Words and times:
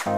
Welkom 0.00 0.12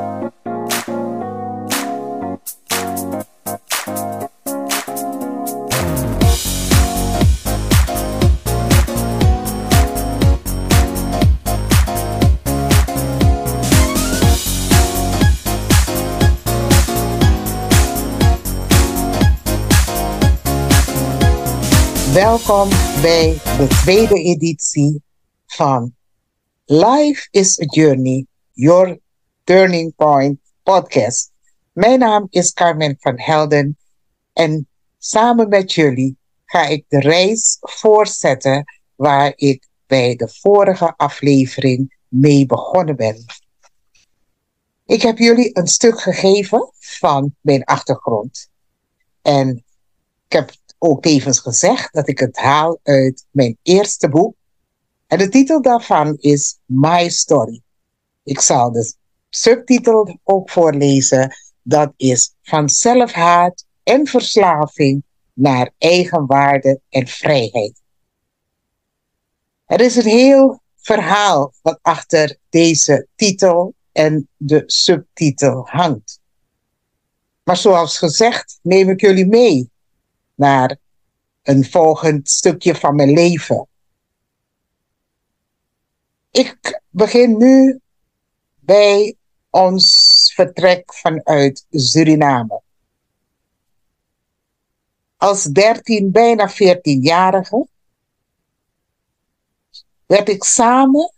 bij 23.03 23.41
de 23.59 23.67
tweede 23.69 24.15
editie 24.15 25.03
van 25.47 25.95
Life 26.65 27.29
is 27.31 27.61
a 27.61 27.65
Journey, 27.65 28.27
Your 28.53 29.02
Turning 29.45 29.95
Point 29.95 30.39
podcast. 30.63 31.31
Mijn 31.73 31.99
naam 31.99 32.27
is 32.31 32.53
Carmen 32.53 32.97
van 33.01 33.21
Helden 33.21 33.79
en 34.33 34.69
samen 34.99 35.49
met 35.49 35.73
jullie 35.73 36.17
ga 36.45 36.67
ik 36.67 36.85
de 36.89 37.01
reis 37.01 37.57
voortzetten 37.61 38.65
waar 38.95 39.33
ik 39.37 39.69
bij 39.87 40.17
de 40.17 40.29
vorige 40.29 40.95
aflevering 40.97 41.99
mee 42.09 42.47
begonnen 42.47 42.97
ben. 42.97 43.25
Ik 44.87 45.03
heb 45.03 45.19
jullie 45.19 45.59
een 45.59 45.69
stuk 45.69 46.01
gegeven 46.01 46.73
van 46.79 47.35
mijn 47.41 47.65
achtergrond. 47.65 48.51
En 49.23 49.65
ik 50.27 50.33
heb 50.33 50.53
ook 50.79 51.03
tevens 51.03 51.39
gezegd 51.39 51.93
dat 51.93 52.09
ik 52.09 52.19
het 52.19 52.37
haal 52.37 52.79
uit 52.83 53.25
mijn 53.31 53.59
eerste 53.63 54.09
boek. 54.09 54.35
En 55.07 55.19
de 55.19 55.29
titel 55.29 55.63
daarvan 55.63 56.17
is 56.17 56.59
My 56.65 57.09
Story. 57.09 57.63
Ik 58.23 58.41
zal 58.41 58.73
de 58.73 59.01
subtitel 59.35 60.19
ook 60.25 60.51
voorlezen. 60.51 61.37
Dat 61.63 61.93
is 61.97 62.35
Van 62.43 62.69
zelfhaat 62.69 63.65
en 63.83 64.07
verslaving 64.07 65.03
naar 65.33 65.71
eigenwaarde 65.79 66.81
en 66.89 67.07
vrijheid. 67.07 67.83
Er 69.67 69.81
is 69.81 69.97
een 69.97 70.11
heel 70.11 70.61
verhaal 70.77 71.53
wat 71.63 71.79
achter 71.83 72.37
deze 72.49 73.07
titel 73.15 73.75
en 73.93 74.29
de 74.37 74.63
subtitel 74.67 75.67
hangt. 75.71 76.21
Maar 77.45 77.57
zoals 77.57 77.99
gezegd 77.99 78.59
neem 78.63 78.91
ik 78.91 79.01
jullie 79.01 79.27
mee 79.27 79.71
naar 80.35 80.77
een 81.43 81.65
volgend 81.65 82.31
stukje 82.31 82.75
van 82.75 82.95
mijn 82.95 83.13
leven. 83.13 83.67
Ik 86.31 86.81
begin 86.89 87.37
nu 87.37 87.81
bij 88.59 89.17
ons 89.53 89.87
vertrek 90.35 90.95
vanuit 90.95 91.65
Suriname. 91.71 92.61
Als 95.17 95.45
13, 95.45 96.11
bijna 96.11 96.51
14-jarige 96.51 97.67
werd 100.07 100.29
ik 100.29 100.45
samen 100.45 101.13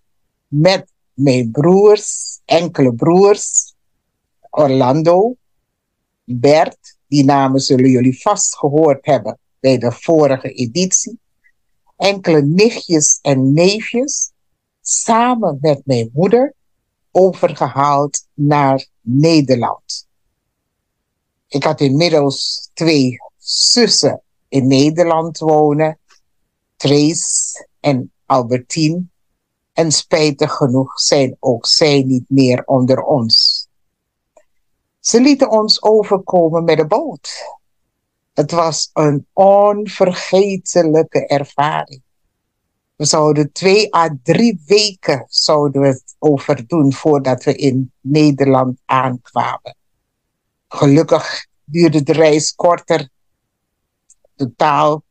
met 0.48 0.92
mijn 1.12 1.50
broers, 1.50 2.40
enkele 2.44 2.94
broers, 2.94 3.74
Orlando, 4.50 5.36
Bert, 6.24 6.96
die 7.06 7.24
namen 7.24 7.60
zullen 7.60 7.90
jullie 7.90 8.20
vast 8.22 8.56
gehoord 8.56 9.06
hebben 9.06 9.38
bij 9.60 9.78
de 9.78 9.92
vorige 9.92 10.52
editie. 10.52 11.18
Enkele 11.96 12.42
nichtjes 12.42 13.18
en 13.22 13.52
neefjes, 13.52 14.30
samen 14.80 15.58
met 15.60 15.80
mijn 15.84 16.10
moeder, 16.12 16.54
overgehaald 17.14 18.26
naar 18.34 18.86
Nederland. 19.00 20.06
Ik 21.48 21.64
had 21.64 21.80
inmiddels 21.80 22.70
twee 22.72 23.16
zussen 23.38 24.22
in 24.48 24.66
Nederland 24.66 25.38
wonen, 25.38 25.98
Trace 26.76 27.68
en 27.80 28.12
Albertine. 28.26 29.02
En 29.72 29.92
spijtig 29.92 30.52
genoeg 30.52 31.00
zijn 31.00 31.36
ook 31.40 31.66
zij 31.66 32.02
niet 32.02 32.24
meer 32.28 32.64
onder 32.64 33.02
ons. 33.02 33.66
Ze 35.00 35.20
lieten 35.20 35.50
ons 35.50 35.82
overkomen 35.82 36.64
met 36.64 36.76
de 36.76 36.86
boot. 36.86 37.30
Het 38.32 38.50
was 38.50 38.90
een 38.92 39.26
onvergetelijke 39.32 41.26
ervaring. 41.26 42.02
We 43.04 43.10
zouden 43.10 43.52
twee 43.52 43.94
à 43.94 44.08
drie 44.22 44.62
weken 44.66 45.24
zouden 45.28 45.80
we 45.80 45.86
het 45.86 46.16
overdoen 46.18 46.92
voordat 46.92 47.44
we 47.44 47.54
in 47.54 47.92
Nederland 48.00 48.80
aankwamen. 48.84 49.76
Gelukkig 50.68 51.46
duurde 51.64 52.02
de 52.02 52.12
reis 52.12 52.54
korter. 52.54 53.08
Totaal 54.36 55.02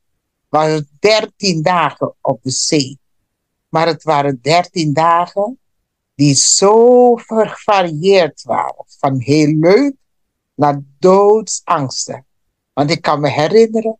was 0.49 0.67
het 0.67 0.87
dertien 0.99 1.61
dagen 1.61 2.15
op 2.21 2.43
de 2.43 2.49
zee. 2.49 2.99
Maar 3.69 3.87
het 3.87 4.03
waren 4.03 4.39
dertien 4.41 4.93
dagen 4.93 5.59
die 6.15 6.35
zo 6.35 7.15
gevarieerd 7.15 8.41
waren. 8.43 8.85
Van 8.87 9.19
heel 9.19 9.53
leuk 9.53 9.95
naar 10.55 10.81
doodsangsten. 10.99 12.25
Want 12.73 12.91
ik 12.91 13.01
kan 13.01 13.19
me 13.19 13.29
herinneren 13.29 13.97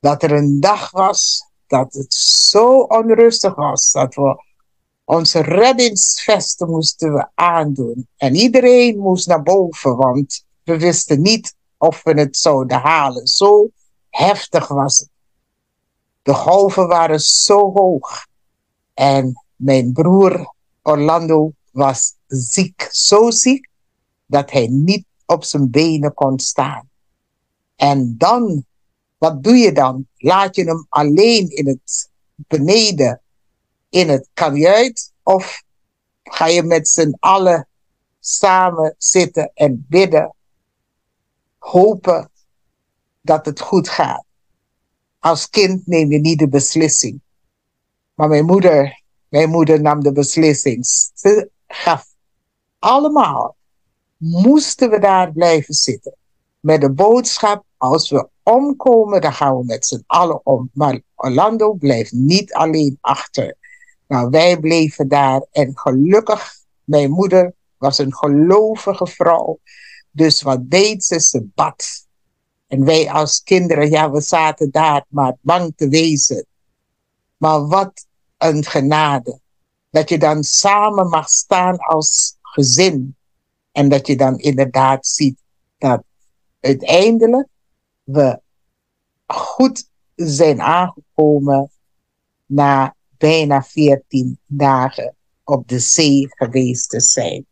dat 0.00 0.22
er 0.22 0.32
een 0.32 0.60
dag 0.60 0.90
was 0.90 1.52
dat 1.66 1.92
het 1.94 2.14
zo 2.54 2.80
onrustig 2.80 3.54
was 3.54 3.92
dat 3.92 4.14
we 4.14 4.42
onze 5.04 5.40
reddingsvesten 5.40 6.70
moesten 6.70 7.30
aandoen. 7.34 8.08
En 8.16 8.34
iedereen 8.34 8.98
moest 8.98 9.26
naar 9.26 9.42
boven, 9.42 9.96
want 9.96 10.44
we 10.62 10.78
wisten 10.78 11.22
niet 11.22 11.54
of 11.78 12.02
we 12.02 12.12
het 12.12 12.36
zouden 12.36 12.80
halen. 12.80 13.26
Zo 13.26 13.68
heftig 14.10 14.68
was 14.68 14.98
het. 14.98 15.08
De 16.22 16.34
golven 16.34 16.88
waren 16.88 17.20
zo 17.20 17.72
hoog. 17.72 18.26
En 18.94 19.44
mijn 19.56 19.92
broer 19.92 20.54
Orlando 20.82 21.52
was 21.70 22.14
ziek, 22.26 22.88
zo 22.90 23.30
ziek, 23.30 23.68
dat 24.26 24.50
hij 24.50 24.66
niet 24.66 25.04
op 25.26 25.44
zijn 25.44 25.70
benen 25.70 26.14
kon 26.14 26.38
staan. 26.38 26.88
En 27.76 28.14
dan, 28.18 28.64
wat 29.18 29.42
doe 29.42 29.56
je 29.56 29.72
dan? 29.72 30.06
Laat 30.16 30.56
je 30.56 30.64
hem 30.64 30.86
alleen 30.88 31.48
in 31.48 31.66
het 31.66 32.12
beneden, 32.34 33.20
in 33.88 34.08
het 34.08 34.28
kajuit, 34.34 35.12
of 35.22 35.62
ga 36.22 36.46
je 36.46 36.62
met 36.62 36.88
z'n 36.88 37.16
allen 37.18 37.68
samen 38.20 38.94
zitten 38.98 39.50
en 39.54 39.86
bidden, 39.88 40.34
hopen 41.58 42.30
dat 43.20 43.46
het 43.46 43.60
goed 43.60 43.88
gaat. 43.88 44.24
Als 45.18 45.50
kind 45.50 45.86
neem 45.86 46.10
je 46.10 46.18
niet 46.18 46.38
de 46.38 46.48
beslissing. 46.48 47.20
Maar 48.14 48.28
mijn 48.28 48.44
moeder 48.44 49.02
mijn 49.34 49.50
moeder 49.50 49.80
nam 49.80 50.02
de 50.02 50.12
beslissing. 50.12 50.86
Ze 51.14 51.50
gaf 51.66 52.06
allemaal. 52.78 53.56
Moesten 54.16 54.90
we 54.90 54.98
daar 54.98 55.32
blijven 55.32 55.74
zitten. 55.74 56.14
Met 56.60 56.80
de 56.80 56.90
boodschap, 56.90 57.64
als 57.84 58.10
we 58.10 58.28
omkomen, 58.42 59.20
dan 59.20 59.32
gaan 59.32 59.56
we 59.56 59.64
met 59.64 59.86
z'n 59.86 60.04
allen 60.06 60.46
om. 60.46 60.70
Maar 60.72 61.00
Orlando 61.14 61.72
blijft 61.72 62.12
niet 62.12 62.52
alleen 62.52 62.98
achter. 63.00 63.56
Nou, 64.06 64.30
wij 64.30 64.58
bleven 64.58 65.08
daar 65.08 65.46
en 65.52 65.78
gelukkig, 65.78 66.54
mijn 66.84 67.10
moeder 67.10 67.54
was 67.78 67.98
een 67.98 68.14
gelovige 68.14 69.06
vrouw. 69.06 69.58
Dus 70.10 70.42
wat 70.42 70.70
deed 70.70 71.04
ze? 71.04 71.20
Ze 71.20 71.46
bad. 71.54 72.06
En 72.66 72.84
wij 72.84 73.10
als 73.10 73.42
kinderen, 73.42 73.90
ja, 73.90 74.10
we 74.10 74.20
zaten 74.20 74.70
daar 74.70 75.04
maar 75.08 75.36
bang 75.40 75.72
te 75.76 75.88
wezen. 75.88 76.46
Maar 77.36 77.66
wat 77.66 78.06
een 78.38 78.64
genade. 78.64 79.40
Dat 79.90 80.08
je 80.08 80.18
dan 80.18 80.44
samen 80.44 81.08
mag 81.08 81.28
staan 81.28 81.76
als 81.76 82.36
gezin. 82.42 83.16
En 83.72 83.88
dat 83.88 84.06
je 84.06 84.16
dan 84.16 84.38
inderdaad 84.38 85.06
ziet 85.06 85.38
dat 85.78 86.02
uiteindelijk 86.60 87.48
we 88.04 88.40
goed 89.26 89.88
zijn 90.14 90.60
aangekomen 90.60 91.70
na 92.46 92.94
bijna 93.16 93.62
14 93.62 94.38
dagen 94.46 95.14
op 95.44 95.68
de 95.68 95.78
zee 95.78 96.26
geweest 96.28 96.90
te 96.90 97.00
zijn. 97.00 97.46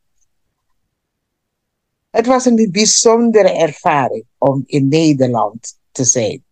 Het 2.10 2.26
was 2.26 2.44
een 2.44 2.69
bijzondere 2.70 3.50
ervaring 3.50 4.25
om 4.38 4.62
in 4.66 4.88
Nederland 4.88 5.78
te 5.93 6.04
zijn. 6.04 6.44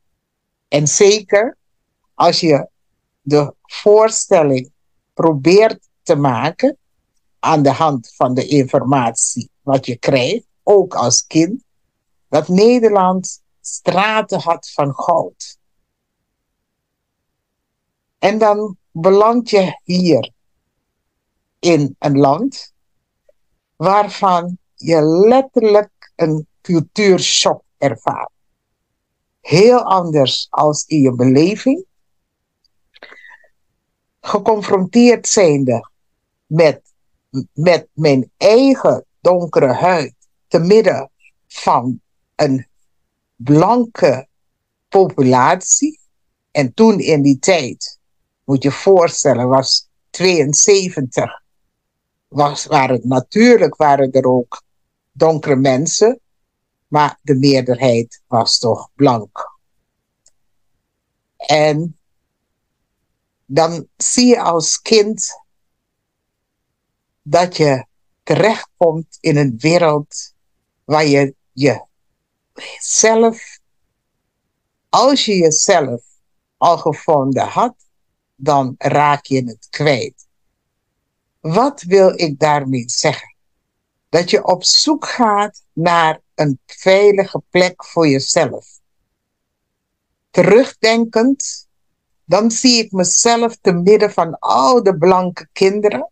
En 0.69 0.89
zeker 0.89 1.57
als 2.15 2.41
je 2.41 2.69
de 3.21 3.55
voorstelling 3.63 4.73
probeert 5.15 5.89
te 6.03 6.15
maken 6.15 6.77
aan 7.39 7.63
de 7.63 7.73
hand 7.73 8.13
van 8.15 8.35
de 8.35 8.47
informatie 8.47 9.51
wat 9.63 9.87
je 9.87 9.97
krijgt, 9.97 10.47
ook 10.63 10.95
als 10.95 11.27
kind, 11.27 11.65
dat 12.29 12.49
Nederland 12.49 13.40
straten 13.61 14.41
had 14.41 14.71
van 14.71 14.95
goud. 14.95 15.59
En 18.19 18.39
dan 18.39 18.77
beland 18.91 19.51
je 19.51 19.81
hier 19.85 20.33
in 21.59 21.97
een 21.99 22.19
land 22.19 22.73
waarvan 23.77 24.59
je 24.75 25.03
letterlijk 25.03 26.13
een 26.17 26.47
cultuurshock 26.61 27.63
ervaart. 27.79 28.31
Heel 29.41 29.83
anders 29.83 30.47
als 30.51 30.85
in 30.85 31.01
je 31.01 31.15
beleving. 31.15 31.85
Geconfronteerd 34.21 35.29
zijnde 35.29 35.91
met, 36.47 36.83
met 37.53 37.89
mijn 37.93 38.31
eigen 38.37 39.05
donkere 39.21 39.73
huid 39.73 40.15
te 40.49 40.59
midden 40.59 41.11
van 41.47 42.01
een 42.35 42.69
blanke 43.43 44.29
populatie. 44.89 46.01
En 46.51 46.75
toen 46.75 47.01
in 47.01 47.23
die 47.23 47.39
tijd, 47.39 47.99
moet 48.45 48.63
je 48.63 48.71
voorstellen, 48.71 49.49
was 49.49 49.89
72. 50.11 51.43
Was, 52.29 52.67
waren, 52.67 53.01
natuurlijk 53.03 53.77
waren 53.77 54.11
er 54.13 54.25
ook 54.25 54.63
donkere 55.13 55.57
mensen, 55.57 56.21
maar 56.89 57.19
de 57.23 57.35
meerderheid 57.35 58.23
was 58.27 58.59
toch 58.59 58.91
blank. 58.95 59.59
En 61.37 61.99
dan 63.47 63.87
zie 63.97 64.27
je 64.27 64.41
als 64.41 64.81
kind 64.83 65.43
dat 67.23 67.57
je 67.57 67.87
terechtkomt 68.23 69.19
in 69.21 69.37
een 69.37 69.55
wereld 69.59 70.35
waar 70.85 71.07
je 71.07 71.35
jezelf, 72.55 73.59
als 74.89 75.25
je 75.25 75.37
jezelf 75.37 76.03
al 76.57 76.79
gevonden 76.79 77.47
had, 77.47 77.75
dan 78.37 78.75
raak 78.79 79.25
je 79.25 79.45
het 79.45 79.67
kwijt. 79.71 80.27
Wat 81.41 81.83
wil 81.83 82.13
ik 82.21 82.39
daarmee 82.39 82.85
zeggen? 82.87 83.35
Dat 84.09 84.31
je 84.31 84.45
op 84.45 84.65
zoek 84.65 85.07
gaat 85.07 85.65
naar 85.73 86.21
een 86.35 86.59
veilige 86.67 87.43
plek 87.51 87.85
voor 87.85 88.09
jezelf. 88.09 88.67
Terugdenkend, 90.31 91.69
dan 92.25 92.51
zie 92.51 92.85
ik 92.85 92.93
mezelf 92.93 93.57
te 93.61 93.73
midden 93.73 94.13
van 94.13 94.39
al 94.39 94.83
de 94.83 94.99
blanke 94.99 95.49
kinderen. 95.53 96.11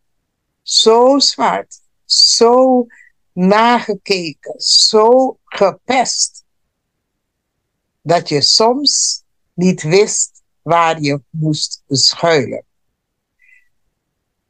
Zo 0.63 1.19
zwart, 1.19 1.81
zo 2.05 2.87
nagekeken, 3.39 4.61
zo 4.61 5.39
gepest. 5.45 6.45
Dat 8.01 8.29
je 8.29 8.41
soms 8.41 9.23
niet 9.55 9.83
wist 9.83 10.43
waar 10.63 11.01
je 11.01 11.23
moest 11.31 11.83
schuilen. 11.87 12.65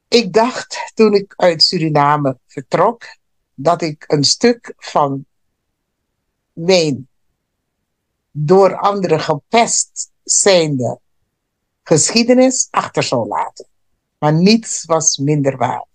Ik 0.08 0.32
dacht 0.32 0.92
toen 0.94 1.14
ik 1.14 1.34
uit 1.36 1.62
Suriname 1.62 2.38
vertrok 2.46 3.04
dat 3.54 3.82
ik 3.82 4.04
een 4.06 4.24
stuk 4.24 4.74
van 4.76 5.26
mijn 6.52 7.08
door 8.30 8.76
anderen 8.76 9.20
gepest 9.20 10.10
zijnde 10.22 11.00
geschiedenis 11.82 12.68
achter 12.70 13.02
zou 13.02 13.28
laten. 13.28 13.66
Maar 14.18 14.32
niets 14.32 14.84
was 14.84 15.16
minder 15.16 15.56
waar. 15.56 15.86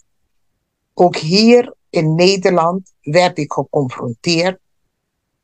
Ook 0.93 1.15
hier 1.15 1.75
in 1.93 2.15
Nederland 2.15 2.93
werd 3.01 3.37
ik 3.37 3.53
geconfronteerd 3.53 4.59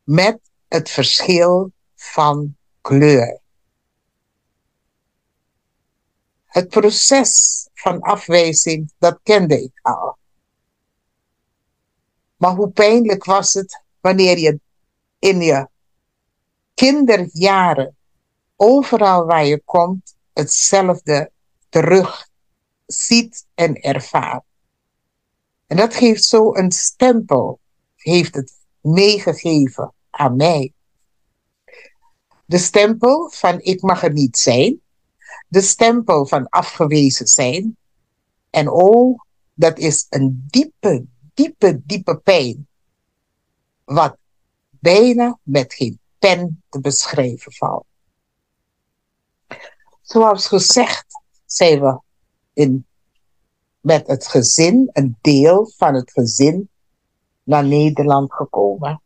met 0.03 0.39
het 0.67 0.89
verschil 0.89 1.71
van 1.95 2.55
kleur. 2.81 3.39
Het 6.45 6.67
proces 6.67 7.67
van 7.73 7.99
afwijzing, 7.99 8.91
dat 8.97 9.19
kende 9.23 9.63
ik 9.63 9.79
al. 9.81 10.17
Maar 12.35 12.55
hoe 12.55 12.69
pijnlijk 12.69 13.23
was 13.23 13.53
het 13.53 13.83
wanneer 13.99 14.37
je 14.37 14.59
in 15.19 15.41
je 15.41 15.67
kinderjaren, 16.73 17.97
overal 18.55 19.25
waar 19.25 19.45
je 19.45 19.61
komt, 19.65 20.15
hetzelfde 20.33 21.31
terug 21.69 22.27
ziet 22.85 23.45
en 23.55 23.75
ervaart. 23.75 24.47
En 25.69 25.77
dat 25.77 25.93
geeft 25.93 26.23
zo 26.23 26.55
een 26.55 26.71
stempel, 26.71 27.59
heeft 27.95 28.35
het 28.35 28.53
meegegeven 28.81 29.93
aan 30.09 30.35
mij. 30.35 30.73
De 32.45 32.57
stempel 32.57 33.29
van 33.29 33.59
ik 33.59 33.81
mag 33.81 34.03
er 34.03 34.13
niet 34.13 34.37
zijn. 34.37 34.81
De 35.47 35.61
stempel 35.61 36.25
van 36.25 36.49
afgewezen 36.49 37.27
zijn. 37.27 37.77
En 38.49 38.69
oh, 38.69 39.19
dat 39.53 39.77
is 39.77 40.05
een 40.09 40.45
diepe, 40.47 41.05
diepe, 41.33 41.81
diepe 41.85 42.17
pijn. 42.17 42.67
Wat 43.83 44.17
bijna 44.69 45.39
met 45.43 45.73
geen 45.73 45.99
pen 46.19 46.63
te 46.69 46.79
beschrijven 46.79 47.53
valt. 47.53 47.85
Zoals 50.01 50.47
gezegd 50.47 51.05
zijn 51.45 51.81
we 51.81 52.01
in 52.53 52.87
met 53.79 54.07
het 54.07 54.27
gezin, 54.27 54.89
een 54.91 55.17
deel 55.21 55.71
van 55.77 55.93
het 55.93 56.11
gezin, 56.11 56.69
naar 57.43 57.65
Nederland 57.65 58.33
gekomen. 58.33 59.01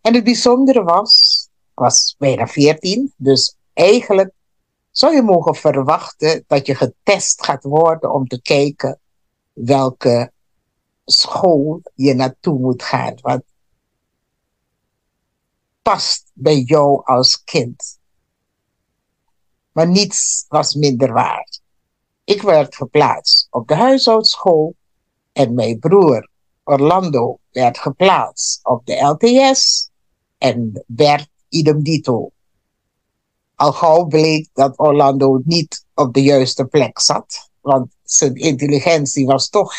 En 0.00 0.14
het 0.14 0.24
bijzondere 0.24 0.82
was, 0.82 1.44
ik 1.72 1.78
was 1.78 2.14
bijna 2.18 2.46
14, 2.46 3.12
dus 3.16 3.56
eigenlijk 3.72 4.32
zou 4.90 5.14
je 5.14 5.22
mogen 5.22 5.54
verwachten 5.54 6.44
dat 6.46 6.66
je 6.66 6.74
getest 6.74 7.44
gaat 7.44 7.64
worden 7.64 8.12
om 8.12 8.26
te 8.26 8.42
kijken 8.42 9.00
welke 9.52 10.32
school 11.04 11.82
je 11.94 12.14
naartoe 12.14 12.58
moet 12.58 12.82
gaan. 12.82 13.14
Wat 13.20 13.42
past 15.82 16.30
bij 16.34 16.58
jou 16.58 17.04
als 17.04 17.44
kind. 17.44 17.98
Maar 19.72 19.88
niets 19.88 20.44
was 20.48 20.74
minder 20.74 21.12
waard. 21.12 21.63
Ik 22.24 22.42
werd 22.42 22.76
geplaatst 22.76 23.46
op 23.50 23.68
de 23.68 23.74
huishoudschool 23.74 24.74
en 25.32 25.54
mijn 25.54 25.78
broer 25.78 26.28
Orlando 26.64 27.38
werd 27.50 27.78
geplaatst 27.78 28.64
op 28.66 28.86
de 28.86 28.94
LTS 28.94 29.90
en 30.38 30.84
Bert 30.86 31.28
idem 31.48 31.82
dito. 31.82 32.30
Al 33.54 33.72
gauw 33.72 34.04
bleek 34.04 34.48
dat 34.52 34.78
Orlando 34.78 35.40
niet 35.44 35.84
op 35.94 36.14
de 36.14 36.22
juiste 36.22 36.64
plek 36.64 36.98
zat, 36.98 37.50
want 37.60 37.96
zijn 38.02 38.34
intelligentie 38.34 39.26
was 39.26 39.48
toch 39.48 39.72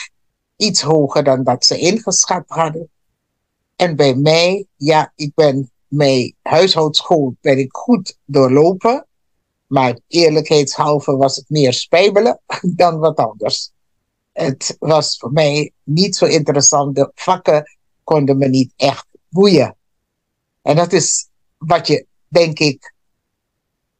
iets 0.55 0.81
hoger 0.81 1.23
dan 1.23 1.43
dat 1.43 1.65
ze 1.65 1.77
ingeschat 1.77 2.43
hadden. 2.47 2.89
En 3.75 3.95
bij 3.95 4.15
mij, 4.15 4.67
ja, 4.75 5.11
ik 5.15 5.31
ben 5.33 5.71
mijn 5.87 6.35
huishoudschool 6.41 7.35
ben 7.41 7.57
ik 7.57 7.75
goed 7.75 8.17
doorlopen. 8.25 9.07
Maar 9.67 9.99
eerlijkheidshalve 10.07 11.15
was 11.15 11.35
het 11.35 11.49
meer 11.49 11.73
spijbelen 11.73 12.41
dan 12.81 12.99
wat 12.99 13.17
anders. 13.17 13.71
Het 14.31 14.75
was 14.79 15.17
voor 15.17 15.31
mij 15.31 15.71
niet 15.83 16.15
zo 16.15 16.25
interessant. 16.25 16.95
De 16.95 17.11
vakken 17.15 17.77
konden 18.03 18.37
me 18.37 18.47
niet 18.47 18.73
echt 18.75 19.07
boeien. 19.29 19.77
En 20.61 20.75
dat 20.75 20.93
is 20.93 21.29
wat 21.57 21.87
je, 21.87 22.05
denk 22.27 22.59
ik, 22.59 22.93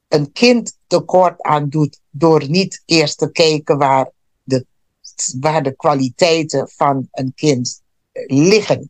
een 0.07 0.31
kind 0.31 0.77
tekort 0.87 1.41
aan 1.41 1.69
doet 1.69 1.99
door 2.09 2.49
niet 2.49 2.81
eerst 2.85 3.17
te 3.17 3.31
kijken 3.31 3.77
waar 3.77 4.11
de, 4.43 4.65
waar 5.39 5.63
de 5.63 5.75
kwaliteiten 5.75 6.69
van 6.69 7.07
een 7.11 7.33
kind 7.33 7.81
liggen. 8.27 8.89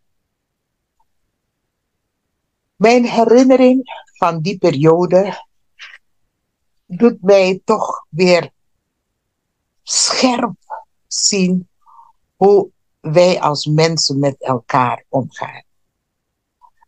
Mijn 2.75 3.05
herinnering 3.05 3.83
van 4.17 4.41
die 4.41 4.57
periode 4.57 5.44
doet 6.85 7.21
mij 7.21 7.61
toch 7.63 8.05
weer 8.09 8.51
scherp 9.83 10.55
zien 11.07 11.67
hoe 12.35 12.69
wij 12.99 13.41
als 13.41 13.65
mensen 13.65 14.19
met 14.19 14.35
elkaar 14.37 15.05
omgaan. 15.09 15.63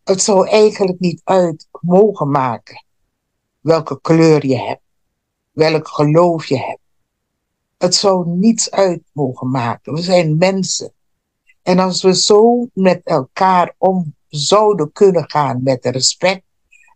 Het 0.04 0.22
zou 0.22 0.48
eigenlijk 0.48 0.98
niet 0.98 1.20
uit 1.24 1.68
mogen 1.80 2.30
maken 2.30 2.86
welke 3.60 4.00
kleur 4.00 4.46
je 4.46 4.58
hebt, 4.58 4.82
welk 5.50 5.88
geloof 5.88 6.46
je 6.46 6.58
hebt. 6.58 6.80
Het 7.78 7.94
zou 7.94 8.28
niets 8.28 8.70
uit 8.70 9.02
mogen 9.12 9.50
maken. 9.50 9.92
We 9.92 10.02
zijn 10.02 10.36
mensen. 10.36 10.92
En 11.62 11.78
als 11.78 12.02
we 12.02 12.14
zo 12.14 12.68
met 12.72 13.00
elkaar 13.04 13.74
om 13.78 14.14
zouden 14.28 14.92
kunnen 14.92 15.30
gaan 15.30 15.62
met 15.62 15.84
respect, 15.84 16.42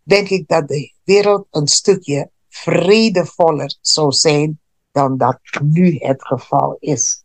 denk 0.02 0.28
ik 0.28 0.48
dat 0.48 0.68
de 0.68 0.92
wereld 1.04 1.46
een 1.50 1.68
stukje 1.68 2.30
vredevoller 2.54 3.76
zou 3.80 4.12
zijn 4.12 4.60
dan 4.90 5.16
dat 5.16 5.40
nu 5.62 5.96
het 5.98 6.26
geval 6.26 6.76
is. 6.80 7.24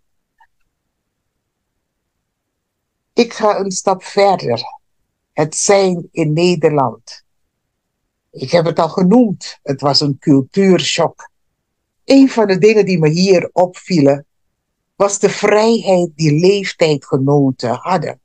Ik 3.13 3.33
ga 3.33 3.59
een 3.59 3.71
stap 3.71 4.03
verder. 4.03 4.61
Het 5.33 5.55
zijn 5.55 6.07
in 6.11 6.33
Nederland. 6.33 7.23
Ik 8.31 8.51
heb 8.51 8.65
het 8.65 8.79
al 8.79 8.89
genoemd. 8.89 9.59
Het 9.63 9.81
was 9.81 10.01
een 10.01 10.17
cultuurshock. 10.19 11.29
Een 12.05 12.29
van 12.29 12.47
de 12.47 12.57
dingen 12.57 12.85
die 12.85 12.99
me 12.99 13.09
hier 13.09 13.49
opvielen, 13.53 14.25
was 14.95 15.19
de 15.19 15.29
vrijheid 15.29 16.11
die 16.15 16.39
leeftijdgenoten 16.39 17.73
hadden. 17.73 18.21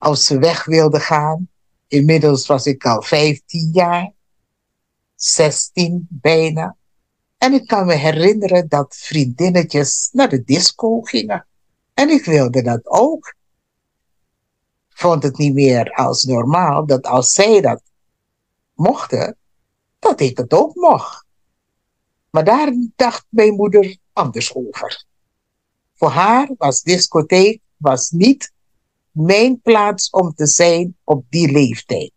als 0.00 0.24
ze 0.24 0.38
weg 0.38 0.64
wilden 0.64 1.00
gaan. 1.00 1.48
Inmiddels 1.86 2.46
was 2.46 2.66
ik 2.66 2.84
al 2.84 3.02
15 3.02 3.70
jaar, 3.72 4.12
16 5.22 6.06
bijna. 6.10 6.76
En 7.38 7.52
ik 7.52 7.66
kan 7.66 7.86
me 7.86 7.94
herinneren 7.94 8.68
dat 8.68 8.96
vriendinnetjes 8.96 10.08
naar 10.12 10.28
de 10.28 10.44
disco 10.44 11.00
gingen. 11.00 11.46
En 11.94 12.08
ik 12.08 12.24
wilde 12.24 12.62
dat 12.62 12.86
ook. 12.86 13.34
Vond 14.88 15.22
het 15.22 15.38
niet 15.38 15.54
meer 15.54 15.90
als 15.92 16.24
normaal 16.24 16.86
dat 16.86 17.06
als 17.06 17.32
zij 17.32 17.60
dat 17.60 17.82
mochten, 18.74 19.36
dat 19.98 20.20
ik 20.20 20.36
het 20.36 20.52
ook 20.52 20.74
mocht. 20.74 21.24
Maar 22.30 22.44
daar 22.44 22.72
dacht 22.96 23.26
mijn 23.28 23.54
moeder 23.54 23.96
anders 24.12 24.54
over. 24.54 25.04
Voor 25.94 26.10
haar 26.10 26.50
was 26.56 26.82
discotheek 26.82 27.60
was 27.76 28.10
niet 28.10 28.52
mijn 29.10 29.60
plaats 29.60 30.10
om 30.10 30.34
te 30.34 30.46
zijn 30.46 30.96
op 31.04 31.24
die 31.28 31.52
leeftijd. 31.52 32.12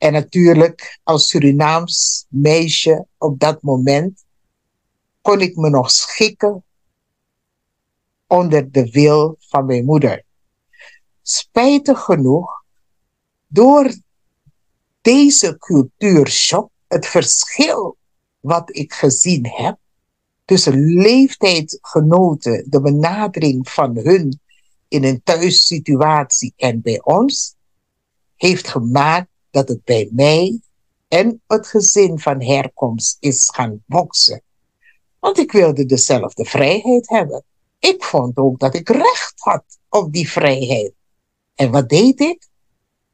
En 0.00 0.12
natuurlijk, 0.12 0.98
als 1.02 1.28
Surinaams 1.28 2.26
meisje 2.28 3.06
op 3.18 3.38
dat 3.38 3.62
moment, 3.62 4.24
kon 5.20 5.40
ik 5.40 5.56
me 5.56 5.70
nog 5.70 5.90
schikken 5.90 6.64
onder 8.26 8.70
de 8.70 8.90
wil 8.90 9.36
van 9.38 9.66
mijn 9.66 9.84
moeder. 9.84 10.24
Spijtig 11.22 12.00
genoeg, 12.00 12.64
door 13.46 13.94
deze 15.00 15.58
cultuurshock, 15.58 16.70
het 16.88 17.06
verschil 17.06 17.96
wat 18.40 18.76
ik 18.76 18.92
gezien 18.92 19.46
heb 19.46 19.78
tussen 20.44 20.92
leeftijdgenoten, 20.92 22.70
de 22.70 22.80
benadering 22.80 23.68
van 23.68 23.96
hun 23.96 24.40
in 24.88 25.04
een 25.04 25.22
thuissituatie 25.22 26.52
en 26.56 26.80
bij 26.80 27.00
ons, 27.02 27.54
heeft 28.36 28.68
gemaakt 28.68 29.29
dat 29.50 29.68
het 29.68 29.84
bij 29.84 30.08
mij 30.12 30.60
en 31.08 31.42
het 31.46 31.66
gezin 31.66 32.18
van 32.18 32.42
herkomst 32.42 33.16
is 33.20 33.50
gaan 33.52 33.82
boksen. 33.86 34.42
Want 35.18 35.38
ik 35.38 35.52
wilde 35.52 35.86
dezelfde 35.86 36.44
vrijheid 36.44 37.08
hebben. 37.08 37.44
Ik 37.78 38.04
vond 38.04 38.36
ook 38.36 38.58
dat 38.58 38.74
ik 38.74 38.88
recht 38.88 39.34
had 39.36 39.64
op 39.88 40.12
die 40.12 40.30
vrijheid. 40.30 40.92
En 41.54 41.70
wat 41.70 41.88
deed 41.88 42.20
ik? 42.20 42.48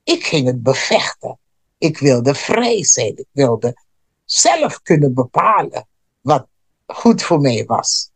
Ik 0.02 0.24
ging 0.24 0.46
het 0.46 0.62
bevechten. 0.62 1.38
Ik 1.78 1.98
wilde 1.98 2.34
vrij 2.34 2.84
zijn. 2.84 3.16
Ik 3.16 3.28
wilde 3.32 3.76
zelf 4.24 4.82
kunnen 4.82 5.14
bepalen 5.14 5.88
wat 6.20 6.46
goed 6.86 7.22
voor 7.22 7.40
mij 7.40 7.64
was. 7.64 8.10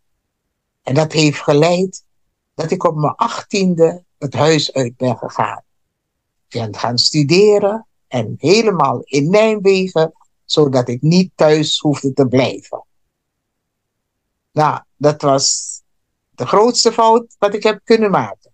En 0.82 0.94
dat 0.94 1.12
heeft 1.12 1.40
geleid 1.40 2.04
dat 2.54 2.70
ik 2.70 2.84
op 2.84 2.96
mijn 2.96 3.14
achttiende 3.14 4.04
het 4.18 4.34
huis 4.34 4.72
uit 4.72 4.96
ben 4.96 5.18
gegaan. 5.18 5.62
Ik 6.48 6.60
ben 6.60 6.76
gaan 6.76 6.98
studeren 6.98 7.86
en 8.10 8.34
helemaal 8.38 9.00
in 9.04 9.30
Nijmegen, 9.30 10.12
zodat 10.44 10.88
ik 10.88 11.02
niet 11.02 11.30
thuis 11.34 11.78
hoefde 11.78 12.12
te 12.12 12.26
blijven. 12.26 12.84
Nou, 14.52 14.80
dat 14.96 15.22
was 15.22 15.78
de 16.30 16.46
grootste 16.46 16.92
fout 16.92 17.36
wat 17.38 17.54
ik 17.54 17.62
heb 17.62 17.80
kunnen 17.84 18.10
maken. 18.10 18.52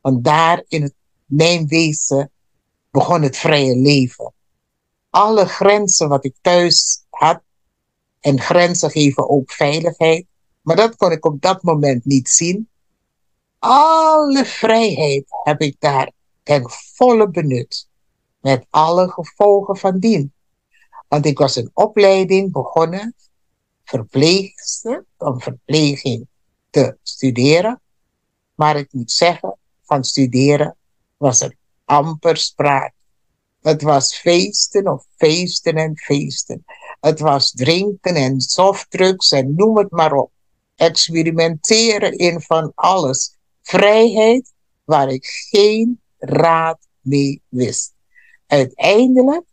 Want 0.00 0.24
daar 0.24 0.64
in 0.68 0.82
het 0.82 0.94
Nijmegen 1.26 2.30
begon 2.90 3.22
het 3.22 3.36
vrije 3.36 3.76
leven. 3.76 4.32
Alle 5.10 5.46
grenzen 5.46 6.08
wat 6.08 6.24
ik 6.24 6.34
thuis 6.40 7.04
had, 7.10 7.42
en 8.20 8.40
grenzen 8.40 8.90
geven 8.90 9.28
ook 9.28 9.52
veiligheid, 9.52 10.26
maar 10.60 10.76
dat 10.76 10.96
kon 10.96 11.12
ik 11.12 11.24
op 11.24 11.40
dat 11.40 11.62
moment 11.62 12.04
niet 12.04 12.28
zien. 12.28 12.68
Alle 13.58 14.44
vrijheid 14.44 15.24
heb 15.42 15.60
ik 15.60 15.76
daar 15.78 16.12
ten 16.42 16.70
volle 16.70 17.30
benut 17.30 17.88
met 18.44 18.66
alle 18.70 19.08
gevolgen 19.10 19.76
van 19.76 19.98
dien. 19.98 20.32
Want 21.08 21.26
ik 21.26 21.38
was 21.38 21.56
een 21.56 21.70
opleiding 21.72 22.52
begonnen, 22.52 23.14
verpleegster, 23.84 25.04
om 25.18 25.40
verpleging 25.40 26.26
te 26.70 26.96
studeren. 27.02 27.80
Maar 28.54 28.76
ik 28.76 28.92
moet 28.92 29.10
zeggen, 29.10 29.58
van 29.82 30.04
studeren 30.04 30.76
was 31.16 31.40
er 31.40 31.56
amper 31.84 32.36
sprake. 32.36 32.92
Het 33.60 33.82
was 33.82 34.18
feesten 34.18 34.88
of 34.88 35.06
feesten 35.16 35.74
en 35.74 35.98
feesten. 35.98 36.64
Het 37.00 37.20
was 37.20 37.50
drinken 37.50 38.14
en 38.14 38.40
softdrugs 38.40 39.32
en 39.32 39.54
noem 39.54 39.76
het 39.76 39.90
maar 39.90 40.12
op. 40.12 40.30
Experimenteren 40.74 42.18
in 42.18 42.40
van 42.40 42.72
alles. 42.74 43.36
Vrijheid 43.62 44.52
waar 44.84 45.08
ik 45.08 45.26
geen 45.26 46.00
raad 46.18 46.78
mee 47.00 47.42
wist 47.48 47.93
uiteindelijk, 48.46 49.44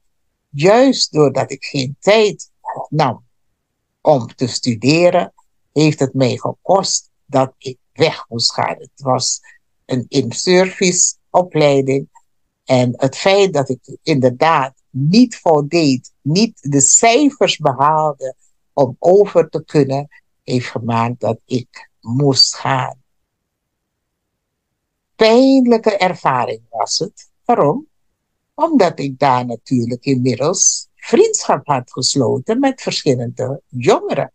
juist 0.50 1.12
doordat 1.12 1.51
ik 1.51 1.63
geen 1.63 1.95
tijd 2.00 2.51
nam 2.89 3.24
om 4.01 4.36
te 4.36 4.48
studeren, 4.48 5.33
heeft 5.74 6.00
het 6.00 6.13
mij 6.13 6.38
gekost 6.38 7.10
dat 7.25 7.53
ik 7.57 7.77
weg 7.93 8.25
moest 8.29 8.53
gaan. 8.53 8.75
Het 8.77 9.01
was 9.01 9.39
een 9.86 10.05
in-service 10.07 11.15
opleiding. 11.29 12.10
En 12.65 12.93
het 12.95 13.17
feit 13.17 13.53
dat 13.53 13.69
ik 13.69 13.98
inderdaad 14.03 14.74
niet 14.89 15.38
voldeed, 15.38 16.13
niet 16.21 16.71
de 16.71 16.81
cijfers 16.81 17.57
behaalde 17.57 18.36
om 18.74 18.95
over 19.00 19.50
te 19.50 19.63
kunnen, 19.63 20.07
heeft 20.43 20.67
gemaakt 20.67 21.19
dat 21.19 21.39
ik 21.45 21.89
moest 22.00 22.55
gaan. 22.55 23.00
Pijnlijke 25.15 25.98
ervaring 25.98 26.62
was 26.69 26.98
het. 26.98 27.29
Waarom? 27.45 27.88
Omdat 28.53 29.00
ik 29.00 29.20
daar 29.20 29.46
natuurlijk 29.46 30.03
inmiddels 30.03 30.88
vriendschap 30.96 31.67
had 31.67 31.91
gesloten 31.91 32.60
met 32.60 32.81
verschillende 32.81 33.62
jongeren. 33.67 34.31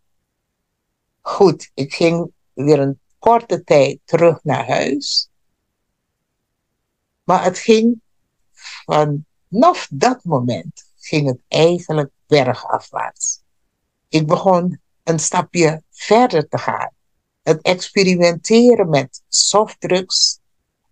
Goed, 1.21 1.71
ik 1.75 1.95
ging 1.95 2.33
weer 2.53 2.79
een 2.79 3.01
korte 3.19 3.65
tijd 3.65 3.99
terug 4.05 4.45
naar 4.45 4.67
huis. 4.67 5.29
Maar 7.25 7.45
het 7.45 7.59
ging 7.59 8.01
vanaf 8.85 9.89
dat 9.91 10.25
moment 10.25 10.85
ging 10.97 11.27
het 11.27 11.39
eigenlijk 11.49 12.11
bergafwaarts. 12.27 13.43
Ik 14.09 14.27
begon 14.27 14.81
een 15.03 15.19
stapje 15.19 15.83
verder 15.91 16.49
te 16.49 16.59
gaan. 16.59 16.91
Het 17.43 17.63
experimenteren 17.63 18.89
met 18.89 19.23
softdrugs, 19.29 20.41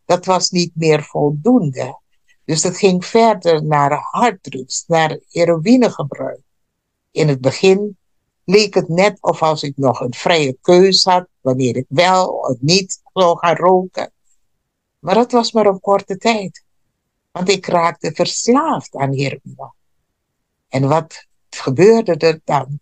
dat 0.04 0.24
was 0.24 0.50
niet 0.50 0.76
meer 0.76 1.02
voldoende. 1.02 2.02
Dus 2.44 2.62
dat 2.62 2.76
ging 2.76 3.04
verder 3.04 3.64
naar 3.64 3.92
harddrugs, 4.10 4.84
naar 4.86 5.18
heroïnegebruik. 5.28 6.40
In 7.10 7.28
het 7.28 7.40
begin 7.40 7.96
leek 8.44 8.74
het 8.74 8.88
net 8.88 9.22
of 9.22 9.42
als 9.42 9.62
ik 9.62 9.76
nog 9.76 10.00
een 10.00 10.14
vrije 10.14 10.58
keus 10.60 11.04
had, 11.04 11.26
wanneer 11.40 11.76
ik 11.76 11.86
wel 11.88 12.28
of 12.28 12.56
niet 12.60 13.02
zou 13.12 13.38
gaan 13.38 13.56
roken. 13.56 14.12
Maar 14.98 15.14
dat 15.14 15.32
was 15.32 15.52
maar 15.52 15.66
een 15.66 15.80
korte 15.80 16.16
tijd. 16.16 16.64
Want 17.30 17.48
ik 17.48 17.66
raakte 17.66 18.12
verslaafd 18.14 18.94
aan 18.94 19.12
heroïne. 19.12 19.72
En 20.68 20.88
wat 20.88 21.26
gebeurde 21.50 22.16
er 22.16 22.40
dan? 22.44 22.80